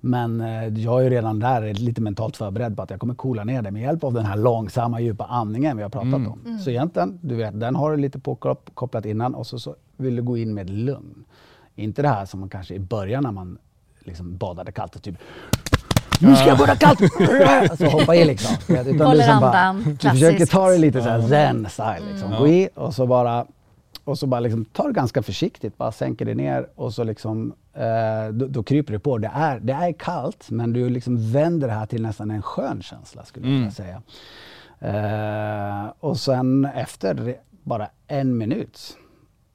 Men 0.00 0.41
eh, 0.41 0.64
jag 0.69 1.00
är 1.00 1.05
ju 1.05 1.11
redan 1.11 1.38
där 1.38 1.75
lite 1.75 2.00
mentalt 2.00 2.37
förberedd 2.37 2.76
på 2.76 2.83
att 2.83 2.91
jag 2.91 3.00
kommer 3.00 3.14
coola 3.14 3.45
ner 3.45 3.62
det 3.62 3.71
med 3.71 3.83
hjälp 3.83 4.05
av 4.05 4.12
den 4.12 4.25
här 4.26 4.37
långsamma 4.37 5.00
djupa 5.00 5.25
andningen 5.25 5.76
vi 5.76 5.83
har 5.83 5.91
pratat 5.91 6.07
Mm. 6.14 6.33
om. 6.33 6.59
Så 6.64 6.71
egentligen, 6.71 7.19
du 7.23 7.35
vet, 7.35 7.61
den 7.61 7.76
har 7.76 7.91
du 7.91 7.97
lite 7.97 8.19
påkopplat 8.19 9.05
innan 9.07 9.35
och 9.35 9.47
så, 9.47 9.59
så 9.59 9.76
vill 9.97 10.17
du 10.17 10.23
gå 10.23 10.37
in 10.38 10.55
med 10.55 10.71
lugn. 10.71 11.25
Inte 11.75 12.03
det 12.03 12.09
här 12.09 12.26
som 12.26 12.41
man 12.41 12.49
kanske 12.49 12.75
i 12.75 12.79
början 12.79 13.23
när 13.23 13.33
man 13.33 13.59
liksom 14.00 14.37
badade 14.37 14.73
kallt 14.73 14.97
och 14.97 15.03
typ 15.03 15.17
nu 16.21 16.37
ska 16.37 16.47
jag 16.49 16.59
bada 16.59 16.76
kallt! 16.76 17.00
Alltså 17.71 17.87
hoppa 17.87 18.14
i 18.14 18.25
liksom. 18.25 18.57
Utan 18.76 19.00
Håller 19.00 19.21
du 19.26 19.31
som 19.33 19.41
bara- 19.41 19.59
andan, 19.61 19.85
Du 19.85 19.97
försöker 20.11 20.31
klassiskt. 20.31 20.53
ta 20.53 20.69
det 20.71 20.79
lite 20.79 21.03
så 21.03 21.09
här 21.09 21.23
zen 21.23 21.67
style 21.71 22.00
liksom. 22.12 22.29
Mm. 22.29 22.41
Gå 22.41 22.49
i 22.49 22.69
och 22.75 22.95
så 22.95 23.07
bara 23.07 23.47
och 24.05 24.19
så 24.19 24.27
bara 24.27 24.41
liksom, 24.41 24.65
ta 24.65 24.87
det 24.87 24.93
ganska 24.93 25.23
försiktigt, 25.23 25.77
bara 25.77 25.93
sänker 25.93 26.25
det 26.25 26.35
ner 26.35 26.69
och 26.75 26.95
så 26.95 27.05
liksom, 27.05 27.55
eh, 27.75 28.29
då, 28.33 28.47
då 28.47 28.63
kryper 28.63 28.93
det 28.93 28.99
på. 28.99 29.19
Det 29.19 29.31
är, 29.35 29.61
det 29.61 29.73
är 29.73 29.93
kallt 29.93 30.51
men 30.51 30.73
du 30.73 30.89
liksom 30.89 31.33
vänder 31.33 31.69
det 31.69 31.75
här 31.75 31.87
till 31.87 32.03
nästan 32.03 32.31
en 32.31 32.43
skön 32.43 32.83
känsla 32.83 33.25
skulle 33.25 33.47
jag 33.47 33.51
Mm. 33.51 33.61
vilja 33.61 33.73
säga. 33.75 34.03
Eh, 34.81 35.93
och 36.01 36.17
sen 36.17 36.65
efter 36.65 37.37
bara 37.63 37.89
en 38.07 38.37
minut 38.39 38.97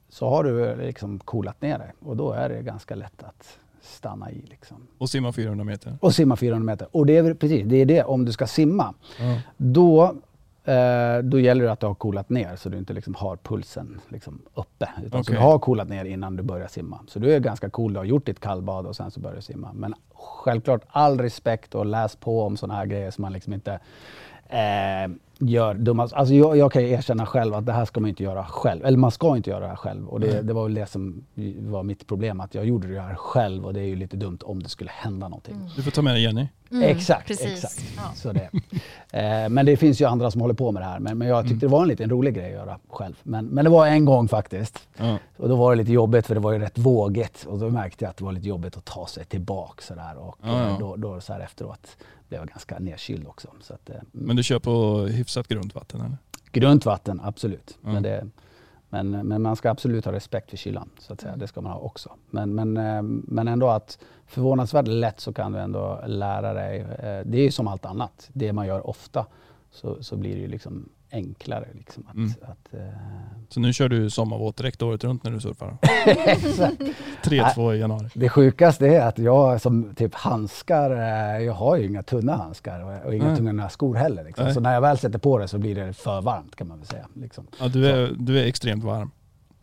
så 0.08 0.28
har 0.28 0.44
du 0.44 0.76
liksom 0.76 1.18
coolat 1.18 1.62
ner 1.62 1.78
dig 1.78 1.92
och 2.04 2.16
då 2.16 2.32
är 2.32 2.48
det 2.48 2.62
ganska 2.62 2.94
lätt 2.94 3.22
att 3.22 3.58
stanna 3.82 4.30
i. 4.30 4.44
Liksom. 4.50 4.76
Och 4.98 5.10
simma 5.10 5.32
400 5.32 5.64
meter? 5.64 5.96
Och 6.00 6.14
simma 6.14 6.36
400 6.36 6.72
meter. 6.72 6.88
Och 6.90 7.06
det 7.06 7.16
är 7.16 7.34
precis, 7.34 7.62
det 7.66 7.76
är 7.76 7.86
det 7.86 8.04
om 8.04 8.24
du 8.24 8.32
ska 8.32 8.46
simma. 8.46 8.94
Ja. 9.20 9.38
Då, 9.56 10.14
då 11.24 11.40
gäller 11.40 11.64
det 11.64 11.72
att 11.72 11.80
du 11.80 11.86
har 11.86 11.94
coolat 11.94 12.30
ner 12.30 12.56
så 12.56 12.68
du 12.68 12.78
inte 12.78 12.92
liksom 12.92 13.14
har 13.14 13.36
pulsen 13.36 14.00
liksom 14.08 14.42
uppe. 14.54 14.88
Utan 15.06 15.24
så 15.24 15.30
Okej. 15.30 15.34
du 15.34 15.40
har 15.46 15.58
coolat 15.58 15.88
ner 15.88 16.04
innan 16.04 16.36
du 16.36 16.42
börjar 16.42 16.68
simma. 16.68 17.00
Så 17.08 17.18
du 17.18 17.34
är 17.34 17.40
ganska 17.40 17.70
cool, 17.70 17.92
du 17.92 17.98
har 17.98 18.04
gjort 18.04 18.26
ditt 18.26 18.40
kallbad 18.40 18.86
och 18.86 18.96
sen 18.96 19.10
så 19.10 19.20
börjar 19.20 19.36
du 19.36 19.42
simma. 19.42 19.70
Men 19.74 19.94
självklart 20.14 20.80
all 20.88 21.18
respekt 21.20 21.74
och 21.74 21.86
läs 21.86 22.16
på 22.16 22.42
om 22.42 22.56
sådana 22.56 22.74
här 22.78 22.86
grejer 22.86 23.10
som 23.10 23.22
man 23.22 23.32
liksom 23.32 23.52
inte 23.52 23.80
eh, 24.48 25.10
gör 25.38 25.74
dumma... 25.74 26.02
Alltså 26.12 26.34
jag, 26.34 26.56
jag 26.56 26.72
kan 26.72 26.82
erkänna 26.82 27.26
själv 27.26 27.54
att 27.54 27.66
det 27.66 27.72
här 27.72 27.84
ska 27.84 28.00
man 28.00 28.08
inte 28.10 28.22
göra 28.22 28.44
själv. 28.44 28.84
Eller 28.84 28.98
man 28.98 29.10
ska 29.10 29.36
inte 29.36 29.50
göra 29.50 29.60
det 29.60 29.68
här 29.68 29.76
själv. 29.76 30.08
Och 30.08 30.20
det, 30.20 30.30
Mm. 30.32 30.46
det 30.46 30.52
var 30.52 30.62
väl 30.64 30.74
det 30.74 30.86
som 30.86 31.24
var 31.58 31.82
mitt 31.82 32.06
problem, 32.06 32.40
att 32.40 32.54
jag 32.54 32.64
gjorde 32.64 32.88
det 32.88 33.00
här 33.00 33.14
själv 33.14 33.66
och 33.66 33.74
det 33.74 33.80
är 33.80 33.84
ju 33.84 33.96
lite 33.96 34.16
dumt 34.16 34.38
om 34.44 34.62
det 34.62 34.68
skulle 34.68 34.90
hända 34.90 35.28
någonting. 35.28 35.70
Du 35.76 35.82
får 35.82 35.90
ta 35.90 36.02
med 36.02 36.14
dig 36.14 36.22
Jenny. 36.22 36.48
Mm, 36.70 36.82
exakt, 36.82 37.28
precis. 37.28 37.64
exakt. 37.64 37.84
Ja. 37.96 38.12
Så 38.14 38.32
det. 38.32 38.50
Eh, 39.12 39.48
men 39.48 39.66
det 39.66 39.76
finns 39.76 40.00
ju 40.00 40.04
andra 40.04 40.30
som 40.30 40.40
håller 40.40 40.54
på 40.54 40.72
med 40.72 40.82
det 40.82 40.86
här. 40.86 40.98
Men, 40.98 41.18
men 41.18 41.28
jag 41.28 41.48
tyckte 41.48 41.66
det 41.66 41.70
var 41.70 41.82
en 41.82 41.88
liten 41.88 42.10
rolig 42.10 42.34
grej 42.34 42.46
att 42.46 42.52
göra 42.52 42.78
själv. 42.88 43.14
Men, 43.22 43.46
men 43.46 43.64
det 43.64 43.70
var 43.70 43.86
en 43.86 44.04
gång 44.04 44.28
faktiskt. 44.28 44.88
Ja. 44.96 45.18
Och 45.36 45.48
då 45.48 45.56
var 45.56 45.70
det 45.70 45.76
lite 45.76 45.92
jobbigt 45.92 46.26
för 46.26 46.34
det 46.34 46.40
var 46.40 46.52
ju 46.52 46.58
rätt 46.58 46.78
vågigt. 46.78 47.44
Och 47.48 47.58
då 47.58 47.70
märkte 47.70 48.04
jag 48.04 48.10
att 48.10 48.16
det 48.16 48.24
var 48.24 48.32
lite 48.32 48.48
jobbigt 48.48 48.76
att 48.76 48.84
ta 48.84 49.06
sig 49.06 49.24
tillbaka 49.24 49.82
sådär. 49.82 50.16
Och 50.16 50.36
Ja, 50.42 50.68
ja. 50.68 50.76
Då, 50.80 50.96
då 50.96 51.20
så 51.20 51.32
här 51.32 51.40
efteråt 51.40 51.96
blev 52.28 52.40
jag 52.40 52.48
ganska 52.48 52.78
nedkyld 52.78 53.26
också. 53.26 53.48
Så 53.60 53.74
att, 53.74 53.90
eh, 53.90 53.96
Men 54.12 54.36
du 54.36 54.42
kör 54.42 54.58
på 54.58 55.06
hyfsat 55.06 55.48
grunt 55.48 55.74
vatten 55.74 56.00
eller? 56.00 56.16
Grunt 56.52 56.84
vatten, 56.84 57.20
absolut. 57.24 57.78
Men, 57.80 58.02
det, 58.02 58.26
men, 58.90 59.10
men 59.10 59.42
man 59.42 59.56
ska 59.56 59.70
absolut 59.70 60.04
ha 60.04 60.12
respekt 60.12 60.50
för 60.50 60.56
kylan. 60.56 60.90
Så 60.98 61.12
att 61.12 61.20
säga. 61.20 61.30
Mm. 61.32 61.40
Det 61.40 61.46
ska 61.46 61.60
man 61.60 61.72
ha 61.72 61.78
också. 61.80 62.10
Men, 62.30 62.54
men, 62.54 62.76
eh, 62.76 63.02
men 63.02 63.48
ändå 63.48 63.68
att 63.68 63.98
förvånansvärt 64.26 64.86
lätt 64.88 65.20
så 65.20 65.32
kan 65.32 65.52
du 65.52 65.58
ändå 65.58 66.00
lära 66.06 66.52
dig. 66.54 66.80
eh, 66.80 67.26
Det 67.26 67.38
är 67.38 67.42
ju 67.42 67.50
som 67.50 67.68
allt 67.68 67.84
annat. 67.84 68.30
Det 68.32 68.52
man 68.52 68.66
gör 68.66 68.86
ofta 68.86 69.26
så, 69.70 70.02
så 70.02 70.16
blir 70.16 70.34
det 70.34 70.40
ju 70.40 70.48
liksom 70.48 70.88
enklare. 71.12 71.68
Liksom 71.74 72.04
att, 72.08 72.14
Mm. 72.14 72.30
att, 72.42 72.74
eh, 72.74 72.80
Så 73.48 73.60
nu 73.60 73.72
kör 73.72 73.88
du 73.88 74.10
sommarvåtdräkt 74.10 74.82
året 74.82 75.04
runt 75.04 75.24
när 75.24 75.30
du 75.30 75.40
surfar? 75.40 75.76
exakt. 76.26 76.82
3-2 77.22 77.74
i 77.74 77.78
januari. 77.78 78.08
Det 78.14 78.28
sjukaste 78.28 78.86
är 78.86 79.00
att 79.06 79.18
jag 79.18 79.60
som 79.60 79.94
typ 79.94 80.14
handskar, 80.14 80.90
eh, 80.90 81.44
jag 81.44 81.52
har 81.52 81.76
ju 81.76 81.86
inga 81.86 82.02
tunna 82.02 82.36
handskar 82.36 82.80
och, 82.80 83.06
och 83.06 83.14
inga 83.14 83.28
Nej. 83.28 83.36
tunna 83.36 83.68
skor 83.68 83.94
heller. 83.94 84.24
Liksom. 84.24 84.54
Så 84.54 84.60
när 84.60 84.74
jag 84.74 84.80
väl 84.80 84.98
sätter 84.98 85.18
på 85.18 85.38
det 85.38 85.48
så 85.48 85.58
blir 85.58 85.74
det 85.74 85.92
för 85.92 86.20
varmt 86.20 86.56
kan 86.56 86.68
man 86.68 86.78
väl 86.78 86.86
säga. 86.86 87.06
Liksom. 87.14 87.46
Ja, 87.60 87.68
du, 87.68 87.86
är, 87.86 88.10
du 88.18 88.40
är 88.40 88.44
extremt 88.46 88.84
varm. 88.84 89.10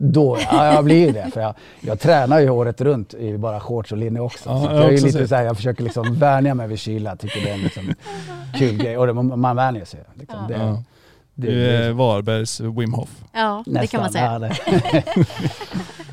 Då, 0.00 0.38
ja, 0.50 0.74
jag 0.74 0.84
blir 0.84 1.06
ju 1.06 1.12
det. 1.12 1.30
För 1.32 1.40
jag, 1.40 1.54
jag 1.80 2.00
tränar 2.00 2.40
ju 2.40 2.50
året 2.50 2.80
runt 2.80 3.14
i 3.14 3.38
bara 3.38 3.60
shorts 3.60 3.92
och 3.92 3.98
linne 3.98 4.20
också. 4.20 4.50
Ja, 4.50 4.58
så 4.60 4.64
jag 4.72 4.84
är 4.84 4.92
också 4.94 5.06
lite 5.06 5.28
så 5.28 5.34
här, 5.34 5.42
jag 5.44 5.56
försöker 5.56 5.84
liksom 5.84 6.14
vänja 6.14 6.54
mig 6.54 6.68
vid 6.68 6.78
kyla. 6.78 7.16
Tycker 7.16 7.40
det 7.40 7.50
är 7.50 7.54
en 7.54 7.60
liksom 7.60 7.94
kul 8.58 8.76
grej. 8.78 8.98
Och 8.98 9.06
det, 9.06 9.12
man, 9.12 9.56
vänjer 9.56 9.84
sig. 9.84 10.00
Liksom. 10.14 10.38
Ja. 10.50 10.58
det, 10.58 10.82
Du 11.40 11.66
är 11.66 11.92
Varbergs 11.92 12.60
Wim 12.60 12.92
Hof. 12.92 13.08
Ja, 13.32 13.64
det 13.66 13.86
kan 13.86 14.00
man 14.00 14.12
säga. 14.12 14.50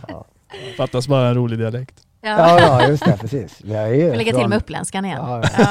Ja, 0.08 0.26
Fattas 0.78 1.08
bara 1.08 1.28
en 1.30 1.36
rolig 1.36 1.60
dialekt. 1.60 1.96
Ja. 2.22 2.60
ja, 2.60 2.88
just 2.88 3.06
det. 3.06 3.18
Precis. 3.18 3.62
Jag 3.64 3.96
är 3.96 4.16
lägga 4.16 4.34
till 4.34 4.48
med 4.48 4.58
uppländskan 4.58 5.06
igen. 5.06 5.18
Ja, 5.22 5.44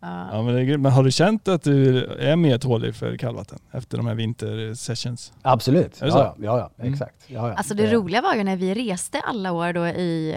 Ja. 0.00 0.28
ja. 0.32 0.42
men, 0.42 0.54
det 0.54 0.60
är 0.60 0.64
grymt. 0.64 0.82
men 0.82 0.92
har 0.92 1.02
du 1.04 1.10
känt 1.10 1.48
att 1.48 1.62
du 1.62 2.04
är 2.04 2.36
mer 2.36 2.58
tålig 2.58 2.94
för 2.94 3.16
kallvatten 3.16 3.58
efter 3.72 3.96
de 3.96 4.06
här 4.06 4.14
vintersessions? 4.14 5.32
Absolut. 5.42 5.96
Ja, 6.00 6.06
ja, 6.08 6.34
ja, 6.58 6.70
Mm. 6.78 6.92
exakt. 6.92 7.14
Ja, 7.26 7.48
ja. 7.48 7.54
Alltså 7.54 7.74
det 7.74 7.92
roliga 7.92 8.20
var 8.22 8.34
ju 8.34 8.44
när 8.44 8.56
vi 8.56 8.74
reste 8.74 9.20
alla 9.20 9.52
år 9.52 9.72
då 9.72 9.86
i 9.86 10.36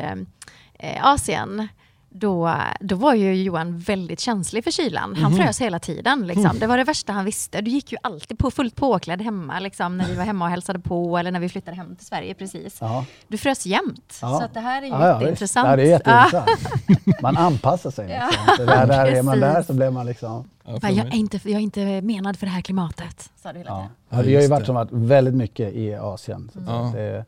eh, 0.80 1.06
Asien. 1.06 1.68
Då, 2.13 2.56
då 2.80 2.95
var 2.95 3.13
ju 3.13 3.36
Johan 3.43 3.80
väldigt 3.80 4.19
känslig 4.19 4.63
för 4.63 4.71
kylan. 4.71 5.15
Han 5.15 5.32
Mhm. 5.32 5.41
frös 5.41 5.62
hela 5.62 5.80
tiden. 5.80 6.28
Liksom. 6.28 6.60
Det 6.60 6.67
var 6.67 6.78
det 6.78 6.84
värsta 6.84 7.13
han 7.13 7.26
visste. 7.26 7.62
Du 7.62 7.71
gick 7.71 7.91
ju 7.91 7.97
alltid 8.04 8.38
på 8.39 8.52
fullt 8.52 8.76
påklädd 8.76 9.21
hemma 9.21 9.60
liksom, 9.60 9.97
när 9.97 10.06
vi 10.08 10.15
var 10.15 10.24
hemma 10.24 10.45
och 10.45 10.52
hälsade 10.52 10.80
på 10.80 11.17
eller 11.17 11.32
när 11.32 11.39
vi 11.39 11.50
flyttade 11.50 11.78
hem 11.78 11.95
till 11.95 12.06
Sverige 12.06 12.34
precis. 12.34 12.78
Ja. 12.82 13.06
Du 13.28 13.38
frös 13.38 13.65
jämt. 13.65 14.19
Ja. 14.21 14.38
Så 14.39 14.43
att 14.45 14.54
det 14.54 14.60
här 14.60 14.82
är 14.82 14.86
ju 14.86 14.91
Ja, 14.91 15.13
jätteintressant. 15.19 15.67
Ja, 15.69 15.76
det 15.76 15.82
är 15.84 15.86
jätteintressant. 15.86 17.21
Man 17.21 17.38
anpassar 17.38 17.91
sig. 17.91 18.10
Ja. 18.12 18.26
Liksom. 18.28 18.56
Så 18.58 18.65
där, 18.65 18.88
där 18.88 19.06
är 19.06 19.24
man 19.24 19.39
där 19.39 19.63
så 19.63 19.74
blir 19.74 19.89
man 19.89 20.06
liksom... 20.06 20.50
Jag, 20.65 20.84
är 20.97 21.15
inte, 21.15 21.39
jag 21.43 21.54
är 21.54 21.60
inte 21.60 22.02
menad 22.02 22.38
för 22.39 22.45
det 22.45 22.52
här 22.52 22.62
klimatet. 22.62 23.30
Sa 23.43 23.54
du 23.54 23.58
hela 23.60 23.69
Ja. 23.69 23.76
tiden. 23.78 23.89
Ja, 24.10 24.21
vi 24.21 24.36
har 24.36 24.41
ju 24.41 24.47
varit 24.47 24.60
det. 24.62 24.65
som 24.65 24.76
varit 24.76 24.91
väldigt 24.91 25.34
mycket 25.36 25.74
i 25.74 25.95
Asien. 25.95 26.50
Så 26.54 26.60
Ja. 26.67 26.86
att 26.88 26.93
det, 26.93 27.26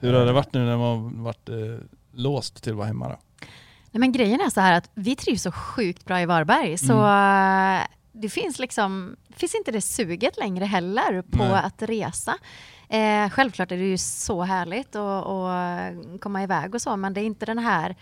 Hur 0.00 0.12
har 0.12 0.26
det 0.26 0.32
varit 0.32 0.52
nu 0.54 0.64
när 0.64 0.76
man 0.76 0.86
har 1.16 1.22
varit 1.24 1.48
eh, 1.48 1.54
låst 2.12 2.62
till 2.62 2.72
att 2.72 2.78
vara 2.78 2.86
hemma 2.86 3.08
då? 3.08 3.16
Nej, 3.98 4.00
men 4.00 4.12
grejen 4.12 4.40
är 4.40 4.50
så 4.50 4.60
här 4.60 4.72
att 4.72 4.90
vi 4.94 5.16
trivs 5.16 5.42
så 5.42 5.52
sjukt 5.52 6.04
bra 6.04 6.20
i 6.20 6.26
Varberg 6.26 6.78
så 6.78 6.92
Mm. 6.98 7.80
eh, 7.80 7.86
det 8.12 8.28
finns 8.28 8.58
liksom, 8.58 9.16
finns 9.36 9.54
inte 9.54 9.70
det 9.72 9.80
suget 9.80 10.36
längre 10.38 10.64
heller 10.64 11.22
på 11.22 11.38
Nej. 11.44 11.52
att 11.64 11.82
resa. 11.82 12.34
Eh, 12.88 13.30
självklart 13.30 13.72
är 13.72 13.76
det 13.76 13.84
ju 13.84 13.98
så 13.98 14.42
härligt 14.42 14.96
att 14.96 16.20
komma 16.20 16.42
iväg 16.42 16.74
och 16.74 16.82
så 16.82 16.96
men 16.96 17.14
det 17.14 17.20
är 17.20 17.24
inte 17.24 17.46
den 17.46 17.58
här 17.58 17.96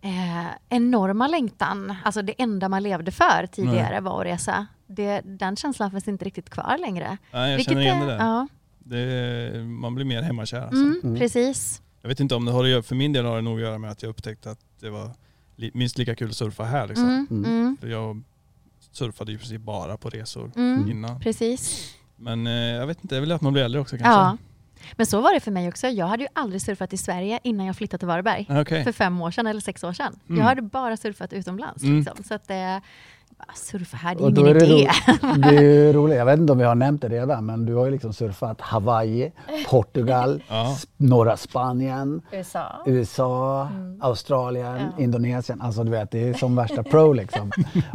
eh, 0.00 0.46
enorma 0.68 1.26
längtan, 1.28 1.94
alltså 2.04 2.22
det 2.22 2.42
enda 2.42 2.68
man 2.68 2.82
levde 2.82 3.10
för 3.12 3.46
tidigare 3.52 4.00
var 4.00 4.20
att 4.20 4.26
resa. 4.26 4.66
Det, 4.86 5.20
den 5.24 5.56
känslan 5.56 5.90
finns 5.90 6.08
inte 6.08 6.24
riktigt 6.24 6.50
kvar 6.50 6.76
längre. 6.80 7.18
Nej, 7.32 7.50
jag 7.50 7.56
Vilket 7.56 7.72
känner 7.72 7.82
igen 7.82 8.02
är- 8.02 8.06
det 8.06 8.12
där. 8.12 8.18
Ja, 8.24 8.48
Det 8.78 9.64
man 9.64 9.94
blir 9.94 10.04
mer 10.04 10.22
hemmakär 10.22 10.60
alltså. 10.60 10.76
mm, 10.76 11.00
Mm. 11.04 11.16
precis. 11.18 11.82
Jag 12.02 12.08
vet 12.08 12.20
inte 12.20 12.34
om 12.34 12.44
det 12.44 12.52
har 12.52 12.64
att 12.64 12.70
göra, 12.70 12.82
för 12.82 12.94
min 12.94 13.12
del 13.12 13.24
har 13.24 13.36
det 13.36 13.42
nog 13.42 13.54
att 13.56 13.62
göra 13.62 13.78
med 13.78 13.90
att 13.90 14.02
jag 14.02 14.10
upptäckte 14.10 14.50
att 14.50 14.60
det 14.80 14.90
var 14.90 15.10
minst 15.56 15.98
lika 15.98 16.14
kul 16.14 16.30
att 16.30 16.36
surfa 16.36 16.64
här. 16.64 16.88
Liksom. 16.88 17.04
Mm, 17.08 17.26
Mm. 17.30 17.44
mm, 17.44 17.76
För 17.80 17.88
jag 17.88 18.22
surfade 18.92 19.32
ju 19.32 19.38
precis 19.38 19.58
bara 19.60 19.96
på 19.96 20.10
resor 20.10 20.50
mm, 20.56 20.90
innan. 20.90 21.20
precis. 21.20 21.94
Men 22.16 22.46
eh, 22.46 22.52
jag 22.52 22.86
vet 22.86 22.98
inte, 23.04 23.14
det 23.14 23.16
är 23.16 23.20
väl 23.20 23.32
att 23.32 23.40
man 23.42 23.52
blir 23.52 23.62
äldre 23.64 23.80
också 23.80 23.96
kanske? 23.96 24.10
Ja. 24.12 24.36
Men 24.96 25.06
så 25.06 25.20
var 25.20 25.34
det 25.34 25.40
för 25.40 25.50
mig 25.50 25.68
också. 25.68 25.86
Jag 25.88 26.06
hade 26.06 26.22
ju 26.22 26.28
aldrig 26.32 26.62
surfat 26.62 26.92
i 26.92 26.96
Sverige 26.96 27.40
innan 27.42 27.66
jag 27.66 27.76
flyttade 27.76 27.98
till 27.98 28.08
Varberg. 28.08 28.46
Ah, 28.48 28.60
Okej. 28.60 28.84
För 28.84 28.92
fem 28.92 29.20
år 29.22 29.30
sedan 29.30 29.46
eller 29.46 29.60
sex 29.60 29.84
år 29.84 29.92
sedan. 29.92 30.18
Mm. 30.28 30.38
Jag 30.38 30.44
hade 30.46 30.62
bara 30.62 30.96
surfat 30.96 31.32
utomlands. 31.32 31.82
Mm. 31.82 31.96
Liksom. 31.98 32.24
Så 32.24 32.34
att 32.34 32.48
det, 32.48 32.54
bara 32.54 33.23
surfa 33.54 33.96
här, 33.96 34.14
det 34.14 34.20
är 34.20 34.24
och 34.24 34.32
då 34.32 34.40
ingen 34.40 34.56
är 34.56 34.60
det, 34.60 34.66
idé. 34.66 34.88
ro, 35.22 35.32
det 35.50 35.56
är 35.56 35.62
ju 35.62 35.92
roligt. 35.92 36.16
Jag 36.16 36.24
vet 36.24 36.38
inte 36.40 36.52
om 36.52 36.58
vi 36.58 36.64
har 36.64 36.74
nämnt 36.74 37.02
det 37.02 37.08
redan, 37.08 37.46
men 37.46 37.66
du 37.66 37.74
har 37.74 37.84
ju 37.84 37.90
liksom 37.90 38.12
surfat 38.12 38.60
Hawaii, 38.60 39.32
Portugal, 39.70 40.42
Ja. 40.48 40.76
norra 40.96 41.36
Spanien, 41.36 42.22
USA. 42.32 42.82
USA, 42.86 43.68
Australien, 44.00 44.66
Mm. 44.76 44.86
Ja. 44.96 45.02
Indonesien. 45.04 45.60
Alltså 45.60 45.84
du 45.84 45.90
vet, 45.90 46.10
det 46.10 46.28
är 46.28 46.34
som 46.34 46.56
värsta 46.56 46.82
pro 46.82 47.12
liksom. 47.12 47.52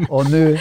Och 0.10 0.30
nu, 0.32 0.60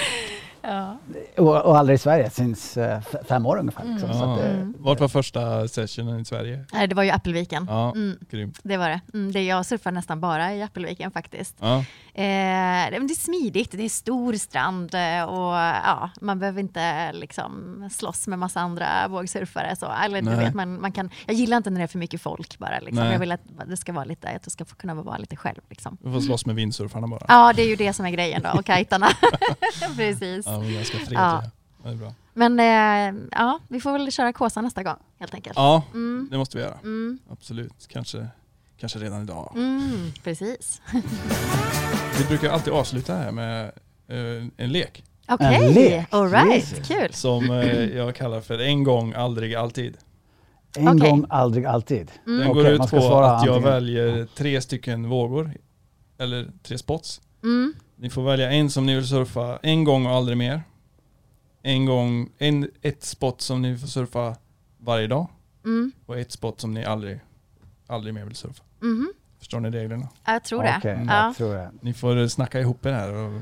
Ja. 0.69 0.97
Och, 1.37 1.65
och 1.65 1.79
aldrig 1.79 1.95
i 1.95 1.99
Sverige, 1.99 2.31
sinns 2.31 2.77
eh, 2.77 3.01
fem 3.29 3.47
år 3.47 3.59
ungefär. 3.59 3.85
Liksom. 3.85 4.13
Så 4.13 4.19
Ja. 4.19 4.35
att, 4.35 4.41
eh, 4.41 4.49
Mm. 4.59 4.75
Vart 4.79 5.01
var 5.01 5.09
första 5.09 5.69
sessionen 5.69 6.21
i 6.21 6.25
Sverige? 6.25 6.65
Nej, 6.73 6.87
det 6.89 6.95
var 6.95 7.03
ju 7.03 7.11
Appelviken. 7.11 7.67
Ja, 7.71 7.93
Mm, 7.93 8.19
grymt. 8.31 8.59
det 8.63 8.77
var 8.77 8.89
det. 8.89 9.01
Mm, 9.15 9.33
det. 9.33 9.43
Jag 9.45 9.67
surfar 9.67 9.91
nästan 9.91 10.21
bara 10.21 10.55
i 10.55 10.63
Appelviken 10.63 11.11
faktiskt. 11.11 11.57
Ja. 11.61 11.77
Eh, 12.15 12.91
det 12.91 12.99
det 13.09 13.13
är 13.13 13.15
smidigt, 13.21 13.71
det 13.73 13.85
är 13.85 13.89
stor 13.89 14.33
strand 14.35 14.95
eh, 14.95 15.23
och 15.23 15.55
ja, 15.85 16.11
man 16.21 16.39
behöver 16.39 16.61
inte 16.61 17.13
liksom 17.13 17.85
slåss 17.93 18.27
med 18.27 18.39
massa 18.39 18.61
andra 18.61 19.09
vågsurfare. 19.09 19.77
Så. 19.77 19.87
Eller, 20.05 20.23
du 20.23 20.31
vet, 20.37 20.55
man, 20.55 20.81
man 20.81 20.93
kan, 20.93 21.11
jag 21.27 21.37
gillar 21.37 21.57
inte 21.57 21.71
när 21.71 21.79
det 21.79 21.85
är 21.85 21.87
för 21.87 21.99
mycket 21.99 22.21
folk 22.21 22.59
bara. 22.59 22.79
Liksom. 22.81 23.07
Jag 23.07 23.19
vill 23.19 23.33
att 23.33 23.41
det 23.67 23.77
ska 23.77 23.93
vara 23.93 24.05
lite, 24.05 24.29
att 24.29 24.41
jag 24.45 24.53
ska 24.53 24.65
få 24.65 24.75
kunna 24.77 24.95
vara 24.95 25.17
lite 25.19 25.37
själv. 25.37 25.61
Liksom. 25.71 25.97
Du 26.01 26.13
får 26.13 26.21
slåss 26.21 26.47
med 26.47 26.55
vindsurfarna 26.57 27.07
bara. 27.07 27.25
Ja, 27.29 27.53
det 27.57 27.63
är 27.63 27.67
ju 27.69 27.77
det 27.77 27.93
som 27.93 28.07
är 28.07 28.11
grejen 28.11 28.43
då, 28.43 28.59
och 28.59 28.65
kajtarna. 28.65 29.09
Precis. 29.97 30.47
Ja, 30.59 30.65
de 30.65 30.71
är 30.71 30.75
ganska 30.77 30.99
fredliga. 30.99 31.21
Ja. 31.21 31.43
Det 31.83 31.89
är 31.89 31.95
bra. 31.95 32.15
Men 32.35 32.61
eh, 32.61 33.21
ja, 33.33 33.59
vi 33.69 33.81
får 33.81 33.93
väl 33.93 34.13
köra 34.13 34.33
Kåsa 34.33 34.61
nästa 34.61 34.83
gång 34.83 34.97
helt 35.19 35.35
enkelt. 35.35 35.57
Ja, 35.57 35.83
Mm, 35.93 36.29
det 36.31 36.39
måste 36.39 36.57
vi 36.59 36.63
göra. 36.65 36.79
mm, 36.83 37.19
Absolut. 37.31 37.89
Kanske, 37.89 38.27
kanske 38.81 38.99
redan 38.99 39.23
idag. 39.23 39.53
mm, 39.57 40.13
precis. 40.25 40.83
Vi 42.19 42.25
brukar 42.29 42.51
alltid 42.51 42.73
avsluta 42.73 43.15
här 43.15 43.33
med 43.33 43.65
eh, 44.09 44.47
en 44.57 44.73
lek 44.73 45.05
Okej, 45.29 45.75
lek, 45.75 46.07
all 46.11 46.31
right, 46.31 46.55
Jesus. 46.73 46.89
kul. 46.89 47.13
som 47.13 47.51
eh, 47.51 47.85
jag 47.97 48.15
kallar 48.15 48.41
för 48.41 48.59
en 48.59 48.85
gång, 48.85 49.13
aldrig, 49.15 49.55
alltid. 49.55 49.97
En 50.77 50.89
Okej. 50.89 51.11
gång, 51.11 51.27
aldrig, 51.29 51.65
alltid. 51.67 52.11
Mm. 52.27 52.39
Den 52.39 52.53
går 52.53 52.67
ut 52.69 52.79
man 52.79 52.89
ska 52.89 52.99
på 52.99 53.05
att 53.07 53.13
jag 53.13 53.55
antingen. 53.55 53.63
väljer 53.63 54.27
tre 54.35 54.61
stycken 54.61 55.09
vågor, 55.09 55.53
eller 56.19 56.47
tre 56.63 56.79
spots. 56.79 57.21
Mm. 57.43 57.75
Ni 58.01 58.11
får 58.11 58.23
välja 58.23 58.51
en 58.53 58.71
som 58.71 58.87
ni 58.87 58.95
vill 58.95 59.07
surfa 59.07 59.59
en 59.63 59.85
gång 59.85 60.07
och 60.07 60.13
aldrig 60.13 60.39
mer. 60.39 60.63
En 61.63 61.87
gång, 61.87 62.31
en, 62.39 62.71
ett 62.83 63.03
spot 63.05 63.41
som 63.41 63.63
ni 63.63 63.79
får 63.79 63.87
surfa 63.87 64.37
varje 64.79 65.07
dag 65.07 65.27
Mm. 65.65 65.93
och 66.07 66.19
ett 66.19 66.33
spot 66.33 66.61
som 66.61 66.75
ni 66.75 66.85
aldrig, 66.85 67.21
aldrig 67.87 68.15
mer 68.15 68.25
vill 68.25 68.35
surfa. 68.37 68.65
Mhm. 68.81 69.13
Förstår 69.39 69.61
ni 69.61 69.71
reglerna? 69.71 70.09
Jag 70.27 70.45
tror 70.45 70.63
det. 70.63 70.75
Okej, 70.79 71.05
Ja. 71.09 71.25
jag 71.27 71.37
tror 71.37 71.55
det. 71.55 71.71
Ni 71.81 71.95
får 71.95 72.29
snacka 72.29 72.61
ihop 72.61 72.87
er 72.87 72.93
här. 72.93 73.13
Och, 73.15 73.41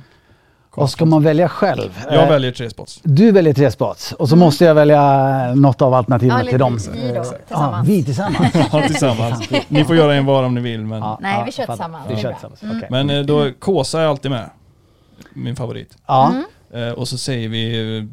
Och 0.77 0.91
ska 0.91 1.05
man 1.05 1.23
välja 1.23 1.49
själv? 1.49 2.05
jag 2.11 2.23
Eh, 2.25 2.29
väljer 2.29 2.53
tre 2.53 2.71
spots. 2.71 3.01
Du 3.03 3.33
väljer 3.33 3.55
tre 3.55 3.71
spots 3.71 4.13
och 4.13 4.29
så 4.29 4.35
Mm. 4.35 4.45
måste 4.47 4.65
jag 4.65 4.75
välja 4.75 5.55
något 5.55 5.83
av 5.83 5.95
alternativen 5.95 6.39
Ja, 6.45 6.51
till 6.51 6.59
dem. 6.59 6.79
vi 6.93 7.09
då, 7.13 7.25
tillsammans. 7.25 7.35
Ja, 7.49 7.83
vi 7.87 8.05
tillsammans. 8.05 8.55
Ja, 8.73 8.83
tillsammans. 8.87 9.51
Ni 9.69 9.85
får 9.85 9.97
göra 9.97 10.15
en 10.15 10.25
var 10.27 10.43
om 10.43 10.55
ni 10.55 10.61
vill. 10.61 10.81
Men, 10.85 10.99
Ja, 10.99 11.19
Nej, 11.23 11.43
vi 11.47 11.53
kör 11.53 11.67
tillsammans. 11.67 12.07
Vi 12.11 12.17
kör 12.17 12.33
tillsammans, 12.33 12.63
Mm. 12.63 12.77
okej. 12.77 12.89
men 12.91 13.11
eh, 13.11 13.21
då, 13.23 13.51
Kåsa 13.59 14.01
är 14.03 14.07
alltid 14.07 14.31
med. 14.31 14.51
Min 15.33 15.57
favorit. 15.57 15.97
Ja, 16.07 16.33
Mm. 16.73 16.89
Eh, 16.89 16.95
och 16.95 17.09
så 17.09 17.19
säger 17.19 17.49
vi 17.49 18.09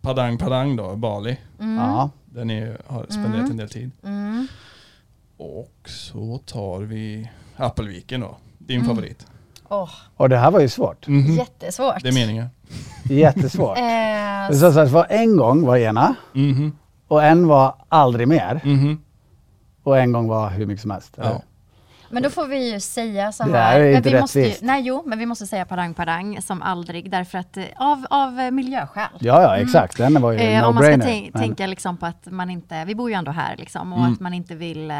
Padang 0.00 0.38
Padang 0.38 0.76
då, 0.76 0.96
Bali. 0.96 1.36
Mm. 1.60 1.76
ja. 1.76 2.10
Där 2.24 2.44
ni 2.44 2.72
har 2.86 3.04
spenderat 3.08 3.34
Mm. 3.34 3.50
en 3.50 3.56
del 3.56 3.68
tid. 3.68 3.90
Mm. 4.04 4.46
Och 5.36 5.74
så 5.88 6.38
tar 6.46 6.80
vi 6.80 7.30
Appelviken 7.56 8.20
då. 8.20 8.36
Din 8.58 8.76
Mm. 8.80 8.88
favorit. 8.88 9.26
Åh, 9.70 9.88
Och 10.16 10.28
det 10.28 10.36
här 10.38 10.50
var 10.50 10.60
ju 10.60 10.68
svårt. 10.68 11.06
Mhm. 11.06 11.32
jättesvårt. 11.32 12.02
Det 12.02 12.08
är 12.08 12.12
meningen. 12.12 12.46
Jättesvårt. 13.04 13.78
Eh, 14.50 14.56
Så, 14.56 14.80
att 14.80 14.90
var 14.90 15.06
en 15.10 15.36
gång 15.36 15.62
var 15.66 15.76
ena 15.76 16.14
Mhm. 16.32 16.76
och 17.08 17.24
en 17.24 17.46
var 17.46 17.74
aldrig 17.88 18.28
mer 18.28 18.60
Mhm. 18.64 19.00
och 19.82 19.98
en 19.98 20.12
gång 20.12 20.28
var 20.28 20.50
hur 20.50 20.66
mycket 20.66 20.82
som 20.82 20.90
helst. 20.90 21.14
Ja. 21.22 21.42
men 22.12 22.22
då 22.22 22.30
får 22.30 22.46
vi 22.46 22.72
ju 22.72 22.80
säga 22.80 23.32
så 23.32 23.42
Det 23.44 23.58
här. 23.58 23.72
här 23.72 23.80
är 23.80 23.84
Men 23.88 23.96
inte 23.96 24.10
vi 24.10 24.20
måste 24.20 24.40
ju, 24.40 24.54
nej, 24.62 24.82
jo, 24.82 25.02
men 25.06 25.18
vi 25.18 25.26
måste 25.26 25.46
säga 25.46 25.64
padang 25.64 25.94
padang 25.94 26.42
som 26.42 26.62
aldrig 26.62 27.10
därför 27.10 27.38
att 27.38 27.56
eh, 27.56 27.64
av, 27.76 28.06
av 28.10 28.40
eh, 28.40 28.50
miljöskäl. 28.50 29.08
Ja, 29.18 29.42
ja, 29.42 29.56
exakt. 29.56 29.96
Den 29.96 30.22
var 30.22 30.32
ju 30.32 30.38
Eh, 30.38 30.68
om 30.68 30.74
man 30.74 30.82
ska 30.84 30.92
no-brainer. 30.92 31.30
Men- 31.32 31.42
tänka 31.42 31.66
liksom 31.66 31.96
på 31.96 32.06
att 32.06 32.26
man 32.26 32.50
inte, 32.50 32.84
vi 32.84 32.94
bor 32.94 33.10
ju 33.10 33.14
ändå 33.14 33.30
här 33.30 33.56
liksom, 33.56 33.92
och 33.92 33.98
Mm. 33.98 34.12
att 34.12 34.20
man 34.20 34.34
inte 34.34 34.54
vill 34.54 34.92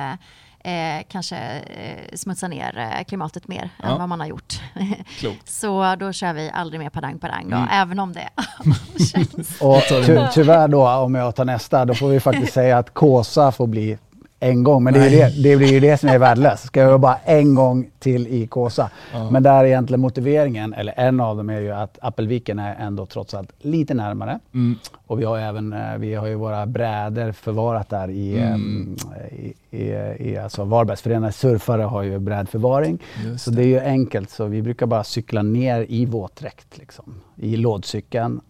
eh, 0.64 1.02
kanske 1.08 1.36
eh, 1.38 2.16
smutsa 2.16 2.48
ner 2.48 2.78
eh, 2.78 3.04
klimatet 3.04 3.48
mer 3.48 3.70
Ja. 3.82 3.88
än 3.88 3.98
vad 3.98 4.08
man 4.08 4.20
har 4.20 4.26
gjort. 4.26 4.60
Klokt. 5.18 5.48
Så 5.48 5.96
då 5.96 6.12
kör 6.12 6.32
vi 6.32 6.50
aldrig 6.54 6.80
mer 6.80 6.90
padang 6.90 7.18
padang 7.18 7.50
då, 7.50 7.56
Mm. 7.56 7.68
även 7.72 7.98
om 7.98 8.12
det 8.12 8.28
känns. 9.04 9.60
Och 9.60 9.82
ty 9.88 10.18
tyvärr 10.32 10.68
då, 10.68 10.88
om 10.90 11.14
jag 11.14 11.34
tar 11.36 11.44
nästa, 11.44 11.84
då 11.84 11.94
får 11.94 12.08
vi 12.08 12.20
faktiskt 12.20 12.52
säga 12.52 12.78
att 12.78 12.94
Kåsa 12.94 13.52
får 13.52 13.66
bli 13.66 13.98
en 14.42 14.62
gång. 14.62 14.84
Men 14.84 14.94
det, 14.94 15.00
är 15.00 15.10
det, 15.10 15.42
det 15.42 15.56
blir 15.56 15.72
ju 15.72 15.80
det 15.80 15.96
som 15.98 16.08
är 16.08 16.18
värdelöst. 16.18 16.64
Ska 16.66 16.80
jag 16.80 17.00
bara 17.00 17.16
en 17.24 17.54
gång 17.54 17.90
till 17.98 18.26
i 18.26 18.46
Kåsa. 18.46 18.90
Ja. 19.12 19.30
Men 19.30 19.42
där 19.42 19.54
är 19.54 19.64
egentligen 19.64 20.00
motiveringen, 20.00 20.74
eller 20.74 20.94
en 20.96 21.20
av 21.20 21.36
dem 21.36 21.50
är 21.50 21.60
ju 21.60 21.70
att 21.70 21.98
Appelviken 22.02 22.58
är 22.58 22.74
ändå 22.80 23.06
trots 23.06 23.34
allt 23.34 23.50
lite 23.58 23.94
närmare. 23.94 24.38
Mm. 24.54 24.78
Och 25.06 25.20
vi 25.20 25.24
har, 25.24 25.38
även, 25.38 25.72
eh, 25.72 25.96
vi 25.98 26.14
har 26.14 26.26
ju 26.26 26.34
våra 26.34 26.66
brädor 26.66 27.32
förvarat 27.32 27.88
där 27.88 28.10
i, 28.10 28.38
Mm. 28.38 28.52
em, 28.54 28.96
i, 29.30 29.54
i, 29.70 30.14
i 30.30 30.36
alltså 30.38 30.64
Varbergs 30.64 31.02
förenade 31.02 31.32
surfare 31.32 31.82
har 31.82 32.02
ju 32.02 32.18
brädförvaring. 32.18 32.98
Just 33.24 33.44
Så 33.44 33.50
det 33.50 33.62
är 33.62 33.66
ju 33.66 33.80
enkelt, 33.80 34.30
så 34.30 34.44
vi 34.46 34.62
brukar 34.62 34.86
bara 34.86 35.04
cykla 35.04 35.42
ner 35.42 35.86
i 35.88 36.06
våtdräkt 36.06 36.78
liksom. 36.78 37.14
I 37.36 37.56
lådcykeln, 37.56 38.40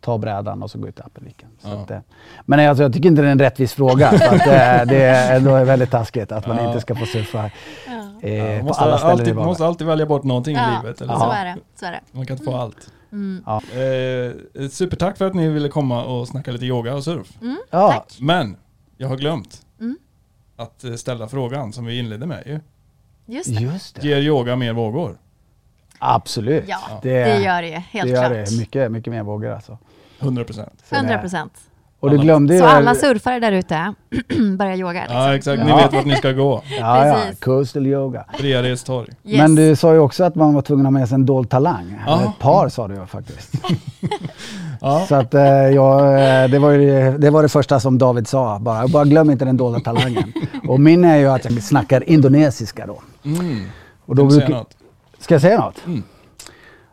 ta 0.00 0.18
brädan 0.18 0.62
och 0.62 0.70
så 0.70 0.78
gå 0.78 0.88
ut 0.88 0.94
till 0.94 1.04
Appelviken. 1.04 1.48
Ja. 1.62 1.70
att, 1.72 1.90
eh, 1.90 1.98
men 2.46 2.68
alltså, 2.68 2.82
jag 2.82 2.92
tycker 2.92 3.08
inte 3.08 3.22
det 3.22 3.28
är 3.28 3.32
en 3.32 3.38
rättvis 3.38 3.72
fråga. 3.72 4.10
för 4.10 4.26
att, 4.26 4.46
eh, 4.46 4.86
det 4.86 5.02
är 5.02 5.36
ändå 5.36 5.64
väldigt 5.64 5.90
taskigt 5.90 6.32
att 6.32 6.46
man 6.46 6.56
Ja. 6.56 6.66
inte 6.68 6.80
ska 6.80 6.94
få 6.94 7.06
surfa 7.06 7.50
Ja, 7.86 8.28
eh, 8.28 8.48
man 8.52 8.58
på 8.60 8.64
måste, 8.66 8.82
alla 8.82 8.98
ställen 8.98 9.16
i 9.16 9.20
alltid, 9.20 9.34
man 9.36 9.44
måste 9.44 9.66
alltid 9.66 9.86
välja 9.86 10.06
bort 10.06 10.24
någonting 10.24 10.56
Ja, 10.56 10.72
i 10.72 10.82
livet. 10.82 11.00
Eller 11.00 11.12
så 11.14 11.20
så. 11.20 11.30
är 11.30 11.44
det. 11.44 11.56
Så 11.74 11.86
är 11.86 11.90
det. 11.92 12.00
Man 12.12 12.26
kan 12.26 12.34
inte 12.34 12.44
få 12.44 12.56
allt. 12.56 12.90
Mm. 13.12 13.42
Ja. 13.46 13.56
Eh, 13.56 14.68
supertack 14.68 15.16
för 15.18 15.26
att 15.26 15.34
ni 15.34 15.48
ville 15.48 15.68
komma 15.68 16.04
och 16.04 16.28
snacka 16.28 16.50
lite 16.50 16.64
yoga 16.64 16.94
och 16.94 17.04
surf. 17.04 17.28
Mm, 17.42 17.58
Ja. 17.70 17.92
Tack. 17.92 18.16
Men 18.20 18.56
jag 18.96 19.08
har 19.08 19.16
glömt 19.16 19.62
Mm. 19.80 19.98
att 20.56 20.84
eh, 20.84 20.94
ställa 20.94 21.28
frågan 21.28 21.72
som 21.72 21.84
vi 21.84 21.98
inledde 21.98 22.26
med. 22.26 22.42
Ju. 22.46 22.60
Just 23.36 23.54
det. 23.56 23.62
Just 23.62 23.94
det. 24.00 24.06
Ger 24.08 24.16
yoga 24.16 24.56
mer 24.56 24.72
vågor? 24.72 25.18
Absolut. 25.98 26.64
Ja, 26.68 26.78
Det- 27.02 27.24
det, 27.24 27.38
gör 27.42 27.62
det 27.62 27.68
ju, 27.68 27.74
helt 27.74 28.08
det 28.08 28.14
gör 28.14 28.28
klart. 28.34 28.46
det. 28.50 28.56
Mycket, 28.58 28.92
mycket 28.92 29.12
mer 29.12 29.22
vågor 29.22 29.50
alltså. 29.50 29.78
100 30.20 30.44
procent. 30.44 30.72
Så 30.88 30.94
det- 30.94 30.96
100 31.00 31.18
procent. 31.18 31.52
Och 32.00 32.10
du 32.10 32.18
glömde 32.18 32.54
ju... 32.54 32.60
Så 32.60 32.66
alla 32.66 32.94
surfare 32.94 33.40
där 33.40 33.52
ute, 33.52 33.94
börja 34.58 34.76
yoga. 34.76 35.00
Liksom. 35.00 35.16
Ja 35.16 35.34
exakt, 35.34 35.62
ni 35.64 35.68
Ja. 35.70 35.76
vet 35.76 35.92
vart 35.92 36.04
ni 36.04 36.16
ska 36.16 36.32
gå. 36.32 36.62
Ja, 36.80 37.06
ja. 37.06 37.14
Precis. 37.14 37.40
Coastal 37.40 37.86
yoga. 37.86 38.24
Torg. 38.86 39.08
Yes. 39.24 39.38
Men 39.38 39.54
du 39.54 39.76
sa 39.76 39.92
ju 39.92 39.98
också 39.98 40.24
att 40.24 40.34
man 40.34 40.54
var 40.54 40.62
tvungen 40.62 40.86
att 40.86 40.92
ha 40.92 40.98
med 41.00 41.08
sig 41.08 41.14
en 41.14 41.26
dold 41.26 41.50
talang. 41.50 41.98
Ja. 42.06 42.22
Ett 42.22 42.38
par 42.38 42.68
sa 42.68 42.88
du 42.88 42.94
ju 42.94 43.06
faktiskt. 43.06 43.52
Ja. 44.80 45.06
Så 45.08 45.14
att 45.14 45.34
eh, 45.34 45.42
jag, 45.42 46.00
eh, 46.44 46.50
det, 46.50 46.58
var 46.58 46.70
ju, 46.70 47.18
det- 47.18 47.30
var 47.30 47.42
det 47.42 47.48
första 47.48 47.80
som 47.80 47.98
David 47.98 48.28
sa. 48.28 48.58
Bara, 48.58 48.88
bara 48.88 49.04
glöm 49.04 49.30
inte 49.30 49.44
den 49.44 49.56
dolda 49.56 49.80
talangen. 49.80 50.32
Och 50.68 50.80
min 50.80 51.04
är 51.04 51.16
ju 51.16 51.26
att 51.30 51.44
jag 51.44 51.62
snackar 51.62 52.08
indonesiska 52.10 52.86
då. 52.86 53.02
Mm. 53.24 53.62
Och 54.06 54.16
då 54.16 54.22
Kan 54.22 54.28
du 54.28 54.34
säga 54.34 54.46
brukar, 54.46 54.58
något? 54.58 54.76
ska 55.18 55.34
jag 55.34 55.40
säga 55.42 55.60
något? 55.60 55.86
Mm. 55.86 56.02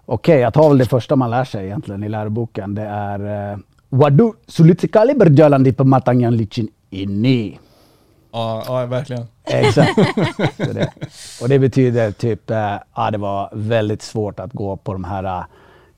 Okej, 0.10 0.40
jag 0.40 0.54
tar 0.54 0.70
väl 0.70 0.78
det 0.78 0.86
första 0.86 1.16
man 1.16 1.30
lär 1.30 1.44
sig 1.44 1.66
egentligen 1.66 2.04
i 2.04 2.10
läroboken. 2.10 2.76
Det 2.76 2.82
är 2.82 3.52
eh, 3.52 3.58
Wadu 3.90 4.32
sulit 4.48 4.82
sekali 4.82 5.14
berjalan 5.14 5.64
di 5.64 5.74
pematang 5.74 6.22
yang 6.22 6.34
licin 6.34 6.70
ini. 6.90 7.60
Ja, 8.32 8.64
ja, 8.68 8.86
verkligen. 8.86 9.28
Exakt. 9.44 9.96
Det. 10.58 10.92
Och 11.42 11.50
det 11.50 11.60
betyder 11.60 12.12
typ, 12.12 12.50
eh, 12.50 12.76
ja 12.96 13.12
det 13.12 13.18
var 13.18 13.50
väldigt 13.54 14.02
svårt 14.02 14.40
att 14.40 14.54
gå 14.54 14.78
på 14.78 14.94
de 14.94 15.04
här 15.04 15.24
eh, 15.24 15.46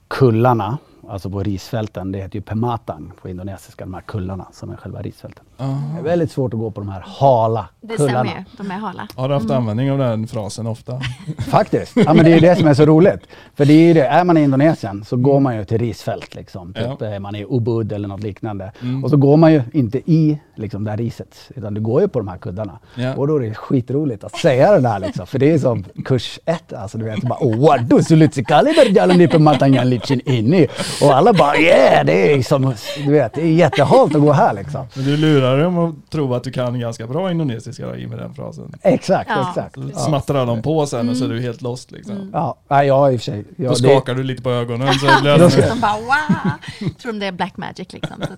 kullarna, 0.08 0.78
alltså 1.10 1.30
på 1.30 1.44
risfälten. 1.44 2.12
Det 2.12 2.18
heter 2.18 2.36
ju 2.36 2.42
pematang 2.42 3.12
på 3.22 3.30
indonesiska, 3.30 3.86
de 3.86 3.94
här 3.94 4.02
kullarna 4.02 4.48
som 4.52 4.70
är 4.70 4.76
själva 4.76 5.02
risfälten. 5.02 5.46
Ja. 5.60 5.66
Det 5.94 6.00
är 6.00 6.04
väldigt 6.04 6.32
svårt 6.32 6.54
att 6.54 6.60
gå 6.60 6.72
på 6.72 6.82
de 6.82 6.90
här 6.90 7.04
hala 7.08 7.70
Det 7.82 7.94
stämmer 7.94 8.10
kullarna. 8.10 8.30
ju, 8.30 8.44
de 8.58 8.72
är 8.72 8.76
hala. 8.76 9.08
Har 9.16 9.28
du 9.28 9.34
haft 9.34 9.52
användning 9.52 9.92
av 9.92 9.98
den 9.98 10.28
frasen 10.28 10.68
ofta? 10.68 11.02
Faktiskt. 11.38 11.92
Ja, 11.96 12.14
men 12.14 12.26
det 12.26 12.32
är 12.34 12.42
det 12.42 12.56
som 12.56 12.68
är 12.68 12.74
så 12.74 12.86
roligt. 12.86 13.20
För 13.56 13.66
det 13.66 13.74
är 13.74 13.88
ju 13.88 13.94
det, 13.94 14.06
är 14.06 14.24
man 14.24 14.38
i 14.38 14.42
Indonesien 14.44 15.04
så 15.06 15.16
går 15.18 15.40
man 15.40 15.56
ju 15.56 15.66
till 15.66 15.78
risfält. 15.78 16.36
Liksom. 16.36 16.74
Typ, 16.74 16.84
Ja. 17.00 17.08
eh, 17.14 17.20
Man 17.20 17.36
är 17.36 17.40
i 17.40 17.46
Ubud 17.50 17.92
eller 17.94 18.08
något 18.08 18.24
liknande. 18.24 18.72
Mm. 18.82 19.04
Och 19.04 19.10
så 19.10 19.18
går 19.18 19.38
man 19.38 19.54
ju 19.54 19.62
inte 19.74 20.12
i 20.12 20.40
liksom, 20.56 20.84
det 20.84 20.90
här 20.92 20.98
riset, 20.98 21.36
utan 21.56 21.74
du 21.74 21.82
går 21.82 22.02
ju 22.02 22.08
på 22.08 22.20
de 22.20 22.28
här 22.28 22.38
kuddarna. 22.38 22.80
Ja. 22.96 23.16
Och 23.16 23.28
då 23.28 23.36
är 23.36 23.40
det 23.40 23.54
skitroligt 23.54 24.24
att 24.24 24.36
säga 24.38 24.72
det 24.72 24.80
där 24.82 25.00
liksom. 25.00 25.28
För 25.28 25.40
det 25.40 25.52
är 25.52 25.58
som 25.60 25.84
kurs 26.06 26.40
ett. 26.46 26.74
Alltså 26.74 26.98
du 26.98 27.06
vet, 27.06 27.22
bara 27.22 27.40
Wadu 27.58 28.04
sulitsikali 28.04 28.74
berjalan 28.74 29.18
di 29.18 29.86
licin 29.86 30.22
ini. 30.26 30.68
Och 31.02 31.16
alla 31.16 31.34
bara 31.34 31.58
yeah, 31.58 32.06
det 32.06 32.34
är 32.34 32.44
som, 32.44 32.74
du 33.06 33.12
vet, 33.12 33.34
det 33.34 33.42
är 33.42 33.46
jättehalt 33.54 34.16
att 34.16 34.22
gå 34.22 34.32
här 34.32 34.54
liksom. 34.54 34.86
Men 34.96 35.06
du 35.06 35.18
lurar 35.18 35.49
lurar 35.58 35.64
dem 35.64 35.78
att 35.78 36.12
tro 36.12 36.34
att 36.34 36.44
du 36.44 36.52
kan 36.52 36.80
ganska 36.80 37.08
bra 37.08 37.32
indonesiska 37.32 37.88
då, 37.88 37.96
i 37.96 38.08
med 38.08 38.18
den 38.20 38.34
frasen. 38.34 38.74
Exakt, 38.82 39.30
Ja. 39.30 39.50
exakt. 39.50 39.76
Så 39.76 39.82
Ja. 39.94 40.00
smattrar 40.00 40.46
de 40.46 40.62
på 40.62 40.86
sen 40.86 41.10
och 41.10 41.18
så 41.18 41.24
är 41.24 41.26
Mm. 41.26 41.38
du 41.38 41.44
helt 41.44 41.62
lost 41.62 41.92
liksom. 41.92 42.16
Mm. 42.16 42.30
Ja, 42.34 42.84
jag 42.84 43.14
i 43.14 43.18
och 43.18 43.20
för 43.22 43.26
sig. 43.32 43.46
Då 43.58 43.64
Jag, 43.64 43.72
det, 43.72 43.76
skakar 43.76 44.16
du 44.16 44.24
lite 44.24 44.42
på 44.44 44.50
ögonen 44.52 44.94
så 44.94 45.06
blir 45.22 45.38
Då 45.38 45.44
det 45.46 45.52
ska- 45.52 45.70
De 45.70 45.80
bara 45.80 45.94
wow! 45.98 46.90
Tror 47.02 47.12
de 47.14 47.20
det 47.20 47.26
är 47.26 47.32
black 47.32 47.58
magic 47.58 47.94
liksom. 47.94 48.18
Så 48.22 48.34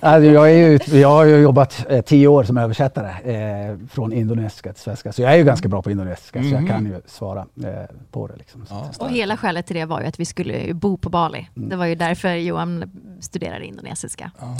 alltså, 0.00 0.30
jag, 0.30 0.50
är 0.50 0.56
ju, 0.56 0.66
ut- 0.74 0.88
jag 0.88 1.08
har 1.08 1.24
ju 1.24 1.36
jobbat 1.36 1.86
eh, 1.88 2.00
tio 2.00 2.26
år 2.28 2.44
som 2.44 2.58
översättare 2.58 3.08
eh, 3.08 3.76
från 3.90 4.12
indonesiska 4.12 4.72
till 4.72 4.82
svenska. 4.82 5.12
Så 5.12 5.22
jag 5.22 5.32
är 5.32 5.36
ju 5.36 5.44
ganska 5.44 5.68
bra 5.68 5.82
på 5.82 5.90
indonesiska, 5.90 6.38
så 6.42 6.44
Mhm. 6.48 6.54
jag 6.54 6.68
kan 6.68 6.86
ju 6.86 7.00
svara 7.06 7.40
eh, 7.40 7.66
på 8.10 8.26
det. 8.26 8.36
Liksom. 8.36 8.66
Ja. 8.70 8.90
och 8.98 9.10
hela 9.10 9.36
skälet 9.36 9.66
till 9.66 9.76
det 9.76 9.84
var 9.84 10.00
ju 10.00 10.06
att 10.06 10.20
vi 10.20 10.24
skulle 10.24 10.74
bo 10.74 10.96
på 10.96 11.08
Bali. 11.10 11.48
Mm. 11.56 11.68
Det 11.68 11.76
var 11.76 11.86
ju 11.86 11.94
därför 11.94 12.34
Johan 12.34 12.84
studerade 13.24 13.66
indonesiska. 13.66 14.30
Ja. 14.40 14.56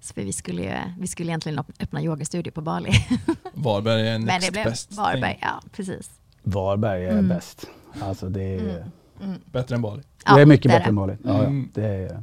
Så 0.00 0.12
vi 0.16 0.32
skulle, 0.32 0.62
ju, 0.62 0.72
vi 1.00 1.06
skulle 1.06 1.28
egentligen 1.30 1.58
öpp- 1.58 1.74
öppna 1.82 2.02
yogastudio 2.02 2.50
på 2.52 2.60
Bali. 2.60 2.90
Varberg 3.54 4.08
är 4.08 4.12
Men 4.18 4.22
next 4.26 4.46
det 4.46 4.52
blev 4.52 4.64
best 4.64 4.92
Varberg, 4.92 5.38
ja 5.42 5.60
precis. 5.72 6.10
Varberg 6.42 7.04
är 7.06 7.10
Mm. 7.10 7.28
bäst. 7.28 7.66
Alltså 8.02 8.28
det 8.28 8.42
är, 8.42 8.58
Mm. 8.60 8.82
Mm. 9.22 9.40
Bättre 9.44 9.74
än 9.74 9.82
Bali. 9.82 10.02
det 10.24 10.40
är 10.40 10.46
mycket 10.46 10.62
det 10.72 10.78
bättre 10.78 10.88
än 10.88 10.94
Mali. 10.94 11.16
Ja, 11.24 11.38
Mm. 11.44 11.70
ja. 11.74 11.80
Det 11.82 11.88
är, 11.88 12.22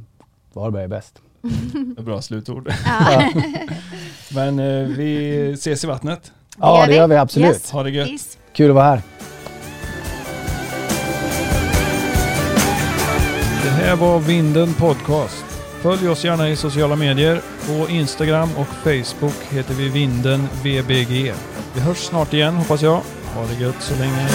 Varberg 0.52 0.84
är 0.84 0.88
bäst. 0.88 1.18
Ett 1.98 2.04
bra 2.04 2.22
slutord. 2.22 2.72
Ja. 2.86 3.32
Men 4.34 4.58
eh, 4.58 4.88
vi 4.88 5.52
ses 5.52 5.84
i 5.84 5.86
vattnet. 5.86 6.32
Ja, 6.58 6.78
gör 6.80 6.86
det 6.86 6.92
vi. 6.92 6.96
gör 6.98 7.06
vi 7.08 7.16
absolut. 7.16 7.48
Yes. 7.48 7.70
Ha 7.70 7.82
det 7.82 7.90
gött. 7.90 8.08
Peace. 8.08 8.38
Kul 8.52 8.70
att 8.70 8.74
vara 8.74 8.84
här. 8.84 9.02
Det 13.64 13.70
här 13.70 13.96
var 13.96 14.18
Vinden 14.18 14.74
Podcast. 14.74 15.44
Följ 15.82 16.08
oss 16.08 16.24
gärna 16.24 16.48
i 16.48 16.56
sociala 16.56 16.96
medier. 16.96 17.40
På 17.66 17.88
Instagram 17.88 18.48
och 18.56 18.66
Facebook 18.66 19.34
heter 19.50 19.74
vi 19.74 19.88
Vinden 19.88 20.48
VBG. 20.62 21.34
Vi 21.74 21.80
hörs 21.80 21.98
snart 21.98 22.32
igen 22.32 22.54
hoppas 22.54 22.82
jag. 22.82 23.02
Ha 23.34 23.46
det 23.46 23.64
gött 23.64 23.82
så 23.82 23.94
länge. 23.94 24.28